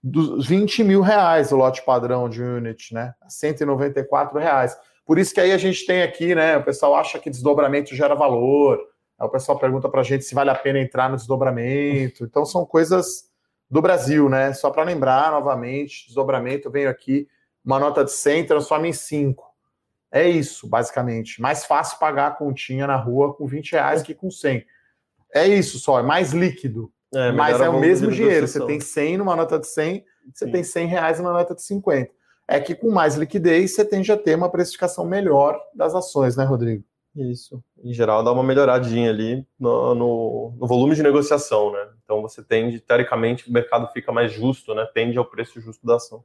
[0.02, 3.14] dos 20 mil reais o lote padrão de unit, né?
[3.26, 4.76] 194 reais.
[5.06, 6.56] Por isso que aí a gente tem aqui, né?
[6.56, 8.78] O pessoal acha que desdobramento gera valor,
[9.18, 12.24] Aí o pessoal pergunta para a gente se vale a pena entrar no desdobramento.
[12.24, 13.30] Então, são coisas
[13.70, 14.52] do Brasil, né?
[14.52, 17.28] Só para lembrar novamente: desdobramento, venho aqui,
[17.64, 19.44] uma nota de 100 transforma em 5.
[20.10, 21.40] É isso, basicamente.
[21.40, 24.64] Mais fácil pagar a continha na rua com 20 reais que com 100.
[25.34, 26.92] É isso só, é mais líquido.
[27.12, 28.46] É, mas é o mesmo dinheiro.
[28.46, 30.52] Você tem 100 numa nota de 100, você Sim.
[30.52, 32.12] tem 100 reais numa nota de 50.
[32.46, 36.44] É que com mais liquidez você tende a ter uma precificação melhor das ações, né,
[36.44, 36.84] Rodrigo?
[37.16, 37.62] Isso.
[37.82, 41.88] Em geral, dá uma melhoradinha ali no, no, no, volume de negociação, né?
[42.04, 44.84] Então você tende, teoricamente, o mercado fica mais justo, né?
[44.92, 46.24] Tende ao preço justo da ação.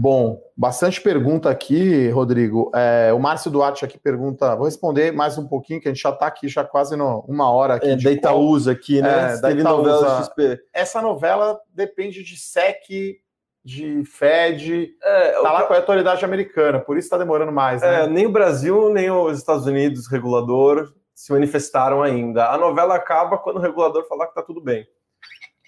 [0.00, 2.70] Bom, bastante pergunta aqui, Rodrigo.
[2.72, 6.10] É, o Márcio Duarte aqui pergunta, vou responder mais um pouquinho, que a gente já
[6.10, 7.88] está aqui já quase no, uma hora aqui.
[7.88, 9.34] É, da Itaúsa aqui, né?
[9.34, 9.90] É, da Itaúsa.
[9.92, 10.60] novela XP.
[10.72, 13.20] Essa novela depende de SEC,
[13.68, 17.82] de Fed, é, tá lá com a autoridade americana, por isso está demorando mais.
[17.82, 18.04] Né?
[18.04, 22.48] É, nem o Brasil, nem os Estados Unidos, regulador, se manifestaram ainda.
[22.48, 24.88] A novela acaba quando o regulador falar que está tudo bem.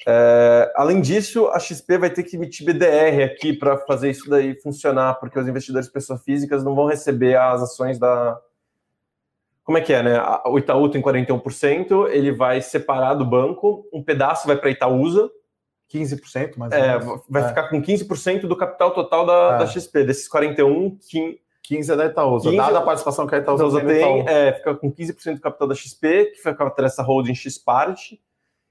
[0.09, 4.59] É, além disso, a XP vai ter que emitir BDR aqui para fazer isso daí
[4.59, 8.41] funcionar, porque os investidores pessoas físicas não vão receber as ações da.
[9.63, 10.19] Como é que é, né?
[10.47, 15.31] O Itaú tem 41%, ele vai separar do banco, um pedaço vai para Itaúsa.
[15.93, 17.49] 15% mais é, Vai é.
[17.49, 19.59] ficar com 15% do capital total da, é.
[19.59, 20.05] da XP.
[20.05, 20.97] Desses 41,
[21.63, 22.51] 15 é da Itaúsa.
[22.51, 25.69] 15, dada a participação que a Itaúsa, Itaúsa tem, é, fica com 15% do capital
[25.69, 28.21] da XP, que fica com essa holding X-Part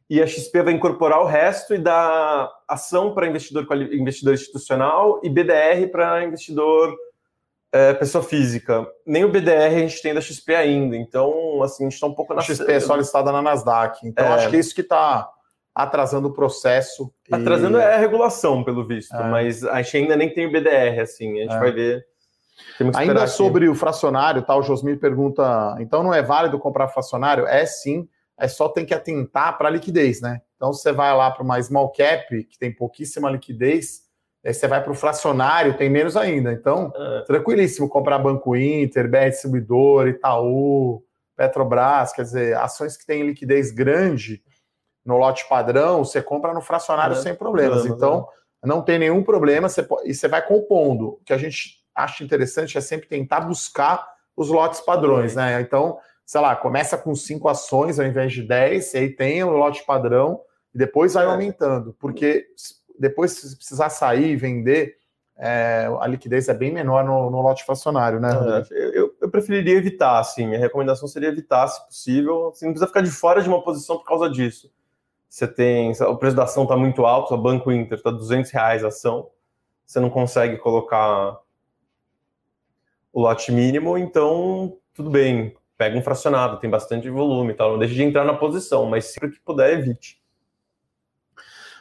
[0.10, 5.30] e a XP vai incorporar o resto e dar ação para investidor, investidor institucional e
[5.30, 6.98] BDR para investidor
[7.72, 8.88] é, pessoa física.
[9.06, 12.16] Nem o BDR a gente tem da XP ainda, então assim, a gente está um
[12.16, 12.40] pouco na...
[12.40, 14.30] A XP é só listada na Nasdaq, então é.
[14.30, 15.30] acho que é isso que está
[15.84, 17.12] atrasando o processo.
[17.30, 17.36] E...
[17.36, 19.30] Atrasando é a regulação, pelo visto, é.
[19.30, 21.60] mas a gente ainda nem tem o BDR, assim, a gente é.
[21.60, 22.06] vai ver...
[22.96, 27.48] Ainda sobre o fracionário, tá, o Josmir pergunta, então não é válido comprar fracionário?
[27.48, 28.08] É sim,
[28.38, 30.42] é só tem que atentar para a liquidez, né?
[30.56, 34.02] Então você vai lá para uma small cap, que tem pouquíssima liquidez,
[34.46, 36.52] aí você vai para o fracionário, tem menos ainda.
[36.52, 37.22] Então, é.
[37.22, 41.02] tranquilíssimo comprar Banco Inter, BR Distribuidor, Itaú,
[41.36, 44.44] Petrobras, quer dizer, ações que têm liquidez grande
[45.10, 47.20] no lote padrão, você compra no fracionário é.
[47.20, 47.86] sem problemas.
[47.86, 48.28] então,
[48.64, 51.08] não tem nenhum problema, você e você vai compondo.
[51.10, 54.08] O que a gente acha interessante é sempre tentar buscar
[54.38, 55.60] os lotes padrões, né?
[55.60, 59.50] Então, sei lá, começa com cinco ações ao invés de 10, e aí tem o
[59.50, 60.40] lote padrão,
[60.74, 61.28] e depois vai é.
[61.28, 62.46] aumentando, porque
[63.00, 64.98] depois, se precisar sair e vender,
[65.38, 68.30] é, a liquidez é bem menor no, no lote fracionário, né?
[68.72, 72.88] É, eu, eu, preferiria evitar, assim, minha recomendação seria evitar, se possível, você não precisa
[72.88, 74.70] ficar de fora de uma posição por causa disso.
[75.30, 78.84] Você tem, o preço da ação está muito alto, o Banco Inter está 200 reais
[78.84, 79.30] a ação,
[79.86, 81.40] você não consegue colocar
[83.14, 87.72] o lote mínimo, então tudo bem, pega um fracionado, tem bastante volume tal.
[87.72, 90.22] Não deixe de entrar na posição, mas sempre que puder, evite.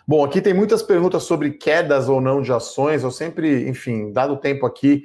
[0.07, 3.03] Bom, aqui tem muitas perguntas sobre quedas ou não de ações.
[3.03, 5.03] Eu sempre, enfim, dado o tempo aqui,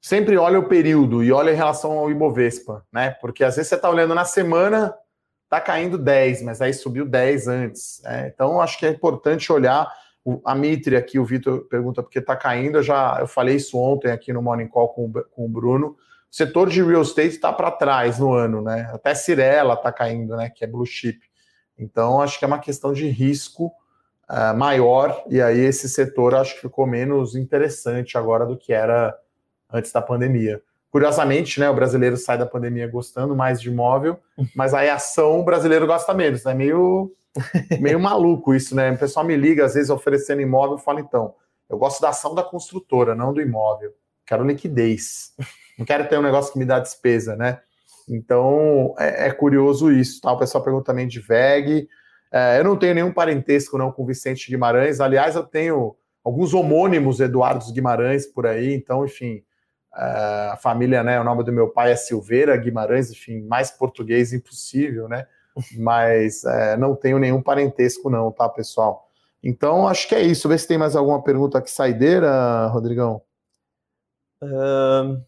[0.00, 3.12] sempre olha o período e olha em relação ao Ibovespa, né?
[3.12, 4.92] Porque às vezes você está olhando na semana,
[5.58, 8.00] tá caindo 10, mas aí subiu 10 antes.
[8.04, 8.30] Né?
[8.32, 9.90] Então, acho que é importante olhar.
[10.44, 12.78] A Mitre aqui, o Vitor pergunta porque está caindo.
[12.78, 15.96] Eu já eu falei isso ontem aqui no Morning Call com, com o Bruno
[16.32, 18.90] o setor de real estate está para trás no ano, né?
[18.90, 20.48] Até Cirela está caindo, né?
[20.48, 21.20] Que é blue chip.
[21.78, 23.66] Então, acho que é uma questão de risco
[24.30, 29.14] uh, maior, e aí esse setor acho que ficou menos interessante agora do que era
[29.70, 30.62] antes da pandemia.
[30.92, 34.18] Curiosamente, né, o brasileiro sai da pandemia gostando mais de imóvel,
[34.54, 36.52] mas aí a ação o brasileiro gosta menos, né?
[36.52, 37.10] Meio,
[37.80, 38.92] meio maluco isso, né?
[38.92, 41.34] O pessoal me liga, às vezes, oferecendo imóvel, fala, então,
[41.68, 43.92] eu gosto da ação da construtora, não do imóvel.
[44.26, 45.32] Quero liquidez.
[45.78, 47.58] Não quero ter um negócio que me dá despesa, né?
[48.08, 50.20] Então é, é curioso isso.
[50.20, 50.32] Tá?
[50.32, 51.88] O pessoal pergunta também de VEG.
[52.30, 55.00] É, eu não tenho nenhum parentesco não com Vicente Guimarães.
[55.00, 58.74] Aliás, eu tenho alguns homônimos Eduardo Guimarães por aí.
[58.74, 59.42] Então, enfim,
[59.92, 61.20] a família, né?
[61.20, 63.10] O nome do meu pai é Silveira Guimarães.
[63.10, 65.26] Enfim, mais português impossível, né?
[65.78, 69.08] Mas é, não tenho nenhum parentesco não, tá, pessoal?
[69.42, 70.48] Então, acho que é isso.
[70.48, 73.22] Vê se tem mais alguma pergunta aqui saideira, Rodrigão.
[74.42, 75.22] Um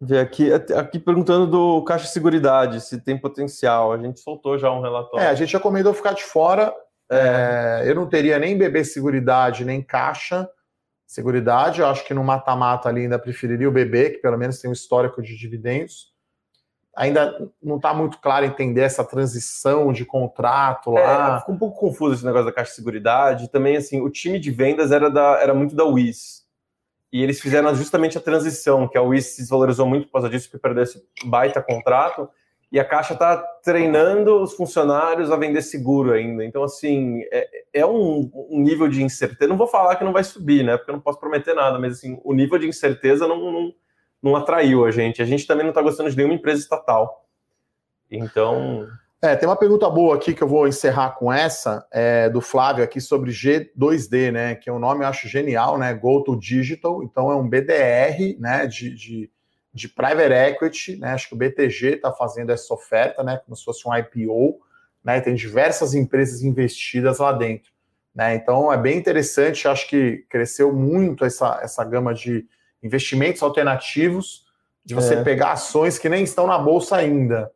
[0.00, 3.92] ver aqui, aqui perguntando do Caixa Seguridade, se tem potencial.
[3.92, 5.24] A gente soltou já um relatório.
[5.24, 6.74] É, a gente recomendou ficar de fora.
[7.10, 7.82] É.
[7.84, 10.48] É, eu não teria nem BB Seguridade, nem Caixa
[11.06, 11.80] Seguridade.
[11.80, 14.72] Eu acho que no mata-mata ali ainda preferiria o BB, que pelo menos tem um
[14.72, 16.14] histórico de dividendos.
[16.96, 21.36] Ainda não está muito claro entender essa transição de contrato lá.
[21.36, 23.50] É, ficou um pouco confuso esse negócio da Caixa Seguridade.
[23.50, 26.46] Também, assim, o time de vendas era, da, era muito da WIS.
[27.12, 30.50] E eles fizeram justamente a transição, que a Wiz se desvalorizou muito por causa disso,
[30.50, 32.28] que perdeu esse baita contrato.
[32.70, 36.44] E a Caixa está treinando os funcionários a vender seguro ainda.
[36.44, 39.48] Então, assim, é, é um, um, nível de incerteza.
[39.48, 40.76] Não vou falar que não vai subir, né?
[40.76, 43.72] Porque eu não posso prometer nada, mas assim, o nível de incerteza não, não,
[44.20, 45.22] não atraiu a gente.
[45.22, 47.28] A gente também não está gostando de nenhuma empresa estatal.
[48.10, 48.86] Então.
[49.22, 52.84] É, tem uma pergunta boa aqui que eu vou encerrar com essa, é, do Flávio
[52.84, 54.54] aqui sobre G2D, né?
[54.56, 55.94] Que é um nome eu acho genial, né?
[55.94, 58.66] Go to Digital, então é um BDR, né?
[58.66, 59.30] De, de,
[59.76, 61.12] de private equity, né?
[61.12, 63.38] Acho que o BTG está fazendo essa oferta, né?
[63.44, 64.58] Como se fosse um IPO,
[65.04, 65.20] né?
[65.20, 67.70] Tem diversas empresas investidas lá dentro.
[68.14, 68.34] Né?
[68.34, 72.46] Então é bem interessante, acho que cresceu muito essa, essa gama de
[72.82, 74.46] investimentos alternativos,
[74.82, 75.22] de você é.
[75.22, 77.52] pegar ações que nem estão na bolsa ainda.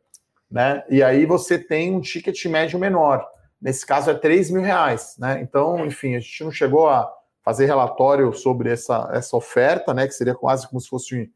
[0.49, 0.83] Né?
[0.87, 3.27] E aí você tem um ticket médio menor.
[3.59, 5.15] Nesse caso é 3 mil reais.
[5.17, 5.39] Né?
[5.41, 7.11] Então, enfim, a gente não chegou a
[7.43, 10.05] fazer relatório sobre essa, essa oferta, né?
[10.05, 11.31] Que seria quase como se fosse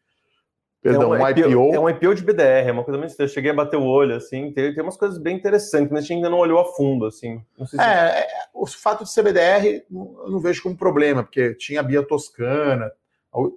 [0.86, 1.73] Perdão, é um, IPO, IPO.
[1.73, 4.15] É um IPO de BDR, é uma coisa muito Eu cheguei a bater o olho,
[4.15, 7.07] assim, tem, tem umas coisas bem interessantes, mas a gente ainda não olhou a fundo,
[7.07, 7.43] assim.
[7.65, 7.81] Se...
[7.81, 11.83] É, é, o fato de ser BDR, eu não vejo como problema, porque tinha a
[11.83, 12.91] Bia Toscana,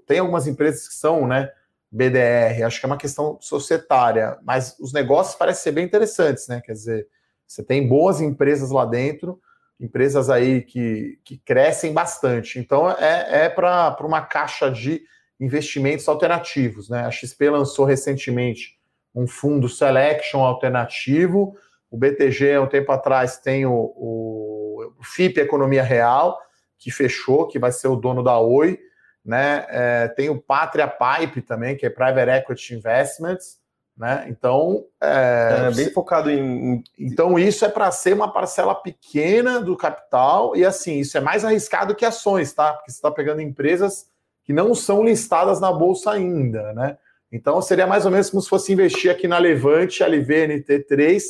[0.07, 1.53] tem algumas empresas que são, né,
[1.91, 6.63] BDR, acho que é uma questão societária, mas os negócios parecem ser bem interessantes, né,
[6.65, 7.09] quer dizer,
[7.47, 9.39] você tem boas empresas lá dentro,
[9.79, 15.03] empresas aí que, que crescem bastante, então é, é para uma caixa de
[15.41, 16.89] investimentos alternativos.
[16.89, 17.01] Né?
[17.01, 18.79] A XP lançou recentemente
[19.15, 21.57] um fundo selection alternativo.
[21.91, 26.39] O BTG, um tempo atrás, tem o, o, FIP Economia Real,
[26.77, 28.79] que fechou, que vai ser o dono da Oi.
[29.25, 29.67] Né?
[29.69, 33.59] É, tem o Pátria Pipe também, que é Private Equity Investments.
[33.97, 34.27] Né?
[34.29, 36.85] Então, é, é bem focado em.
[36.97, 41.45] Então, isso é para ser uma parcela pequena do capital, e assim, isso é mais
[41.45, 42.75] arriscado que ações, tá?
[42.75, 44.07] Porque você está pegando empresas
[44.49, 46.97] que não são listadas na bolsa ainda, né?
[47.31, 51.21] Então seria mais ou menos como se fosse investir aqui na Levante LVNT3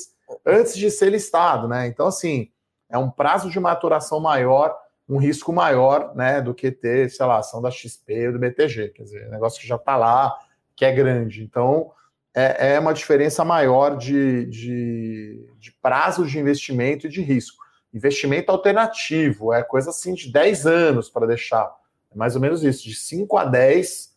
[0.47, 1.89] antes de ser listado, né?
[1.89, 2.49] Então assim,
[2.89, 4.73] é um prazo de maturação maior,
[5.09, 8.91] um risco maior, né, do que ter, sei lá, ação da XP ou do BTG,
[8.91, 10.33] quer dizer, negócio que já está lá,
[10.77, 11.43] que é grande.
[11.43, 11.91] Então
[12.33, 17.65] é, é uma diferença maior de, de, de prazo de investimento e de risco.
[17.93, 21.69] Investimento alternativo, é coisa assim de 10 anos para deixar
[22.11, 24.15] é mais ou menos isso, de 5 a 10,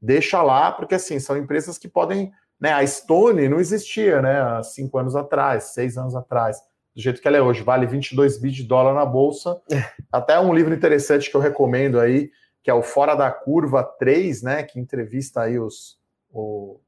[0.00, 2.32] deixa lá, porque assim, são empresas que podem.
[2.60, 6.60] Né, a Stone não existia né, há 5 anos atrás, 6 anos atrás,
[6.94, 9.60] do jeito que ela é hoje, vale 22 bi de dólar na bolsa.
[9.70, 9.84] É.
[10.12, 12.30] Até um livro interessante que eu recomendo aí,
[12.62, 15.98] que é o Fora da Curva 3, né, que entrevista aí os,
[16.30, 16.78] o,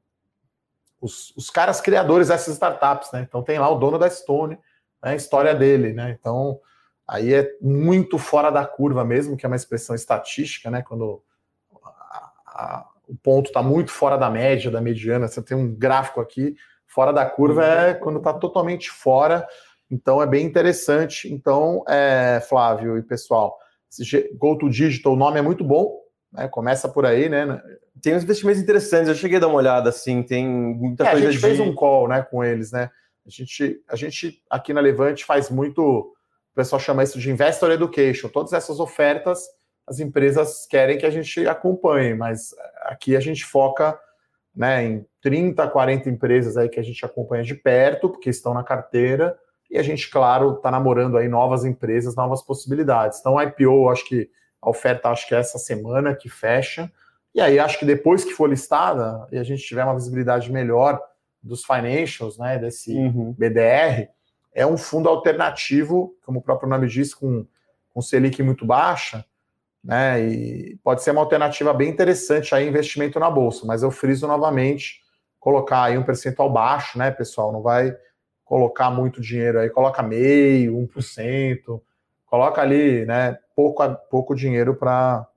[1.01, 3.25] os, os, caras criadores dessas startups, né?
[3.27, 4.57] Então tem lá o dono da Stone,
[5.03, 6.15] né, a história dele, né?
[6.17, 6.59] Então
[7.07, 10.81] aí é muito fora da curva mesmo, que é uma expressão estatística, né?
[10.81, 11.21] Quando
[11.83, 16.19] a, a, o ponto está muito fora da média, da mediana, você tem um gráfico
[16.19, 16.55] aqui,
[16.87, 19.47] fora da curva é quando está totalmente fora,
[19.89, 21.31] então é bem interessante.
[21.31, 23.57] Então, é, Flávio e pessoal,
[24.33, 25.99] Go to Digital, o nome é muito bom,
[26.31, 26.47] né?
[26.47, 27.61] Começa por aí, né?
[28.01, 31.27] Tem uns investimentos interessantes, eu cheguei a dar uma olhada, assim, tem muita é, coisa.
[31.27, 31.47] A gente de...
[31.47, 32.89] fez um call né, com eles, né?
[33.25, 36.13] A gente, a gente aqui na Levante faz muito
[36.55, 38.29] o pessoal chama isso de Investor Education.
[38.29, 39.43] Todas essas ofertas
[39.85, 43.99] as empresas querem que a gente acompanhe, mas aqui a gente foca
[44.55, 48.63] né, em 30, 40 empresas aí que a gente acompanha de perto, porque estão na
[48.63, 49.37] carteira,
[49.69, 53.19] e a gente, claro, está namorando aí novas empresas, novas possibilidades.
[53.19, 54.29] Então, a IPO, acho que
[54.61, 56.89] a oferta acho que é essa semana que fecha,
[57.33, 61.01] e aí acho que depois que for listada e a gente tiver uma visibilidade melhor
[61.43, 63.35] dos financials, né, desse uhum.
[63.37, 64.07] BDR,
[64.55, 67.45] é um fundo alternativo, como o próprio nome diz, com,
[67.93, 69.25] com Selic muito baixa,
[69.83, 70.23] né?
[70.23, 75.01] E pode ser uma alternativa bem interessante aí, investimento na bolsa, mas eu friso novamente,
[75.41, 77.51] colocar aí um percentual baixo, né, pessoal?
[77.51, 77.95] Não vai
[78.45, 81.81] colocar muito dinheiro aí, coloca meio, 1%,
[82.25, 85.27] coloca ali, né, pouco, pouco dinheiro para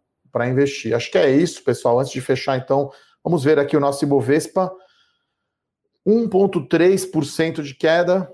[0.46, 0.94] investir.
[0.94, 1.98] Acho que é isso, pessoal.
[1.98, 2.92] Antes de fechar, então,
[3.24, 4.72] vamos ver aqui o nosso Ibovespa.
[6.06, 8.32] 1,3% de queda,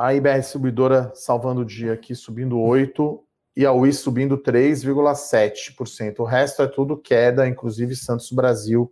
[0.00, 3.20] a IBR Distribuidora salvando o dia aqui, subindo 8%,
[3.54, 6.20] e a UI subindo 3,7%.
[6.20, 8.90] O resto é tudo queda, inclusive Santos Brasil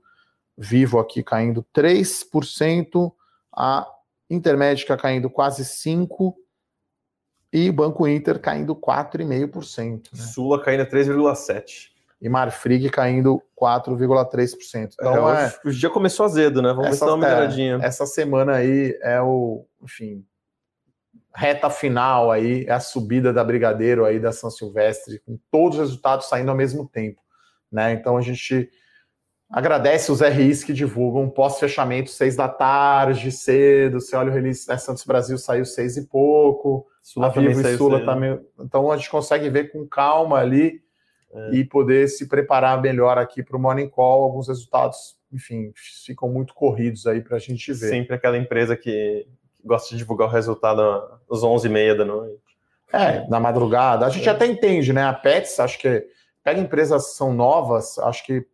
[0.55, 3.11] vivo aqui caindo 3%,
[3.57, 3.89] a
[4.29, 6.35] Intermédica caindo quase 5%,
[7.51, 10.11] e o Banco Inter caindo 4,5%.
[10.13, 10.23] Né?
[10.23, 11.89] Sula caindo 3,7%.
[12.21, 14.93] E Marfrig caindo 4,3%.
[14.93, 16.75] Então, é, é, o dia começou azedo, né?
[16.75, 17.79] Vamos essa, ver se dá uma melhoradinha.
[17.81, 20.27] É, essa semana aí é o, enfim,
[21.35, 25.89] reta final aí, é a subida da Brigadeiro aí da São Silvestre, com todos os
[25.89, 27.21] resultados saindo ao mesmo tempo,
[27.71, 27.93] né?
[27.93, 28.71] Então a gente
[29.51, 34.77] agradece os RIs que divulgam pós-fechamento, seis da tarde, cedo, você olha o release, né,
[34.77, 39.09] Santos Brasil saiu seis e pouco, Sula a Vivo e Sula também, então a gente
[39.09, 40.83] consegue ver com calma ali
[41.33, 41.51] é.
[41.55, 45.73] e poder se preparar melhor aqui para o Morning Call, alguns resultados, enfim,
[46.05, 47.89] ficam muito corridos aí para a gente ver.
[47.89, 49.27] Sempre aquela empresa que
[49.65, 50.81] gosta de divulgar o resultado
[51.31, 52.43] às 11h30 da noite.
[52.93, 54.07] É, na madrugada.
[54.07, 54.33] A gente é.
[54.33, 55.05] até entende, né?
[55.05, 56.07] A Pets, acho que
[56.43, 58.47] pega empresas que são novas, acho que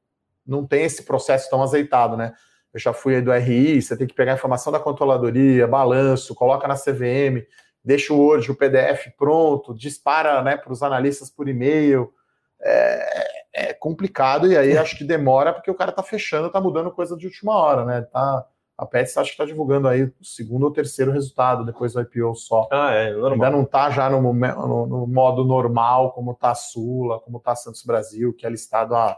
[0.47, 2.33] não tem esse processo tão azeitado, né?
[2.73, 6.35] Eu já fui aí do RI, você tem que pegar a informação da controladoria, balanço,
[6.35, 7.47] coloca na CVM.
[7.85, 12.13] deixa o Word, o PDF pronto, dispara né, para os analistas por e-mail.
[12.61, 16.91] É, é, complicado e aí acho que demora porque o cara está fechando, está mudando
[16.91, 18.03] coisa de última hora, né?
[18.03, 18.45] Tá,
[18.77, 22.35] a Pets acho que está divulgando aí o segundo ou terceiro resultado depois do IPO
[22.35, 22.69] só.
[22.73, 23.33] Ah, é, normal.
[23.33, 27.53] Ainda não está já no, no, no, modo normal, como está a Sula, como está
[27.53, 29.17] a Santos Brasil, que é listado há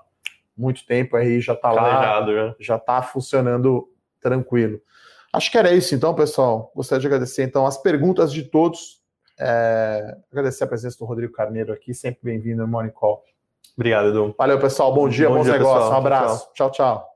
[0.57, 2.27] muito tempo aí, já está lá,
[2.59, 3.89] já está funcionando
[4.21, 4.81] tranquilo.
[5.33, 6.71] Acho que era isso então, pessoal.
[6.75, 9.03] Gostaria de agradecer então as perguntas de todos.
[9.39, 10.17] É...
[10.33, 13.23] agradecer a presença do Rodrigo Carneiro aqui, sempre bem-vindo no Morning Call.
[13.75, 14.35] Obrigado, Edu.
[14.39, 14.95] Valeu, pessoal.
[14.95, 15.79] Bom dia, bom bons dia, negócios.
[15.83, 15.95] Pessoal.
[15.95, 16.51] Um abraço.
[16.55, 16.71] tchau.
[16.71, 16.97] tchau.
[16.99, 17.16] tchau.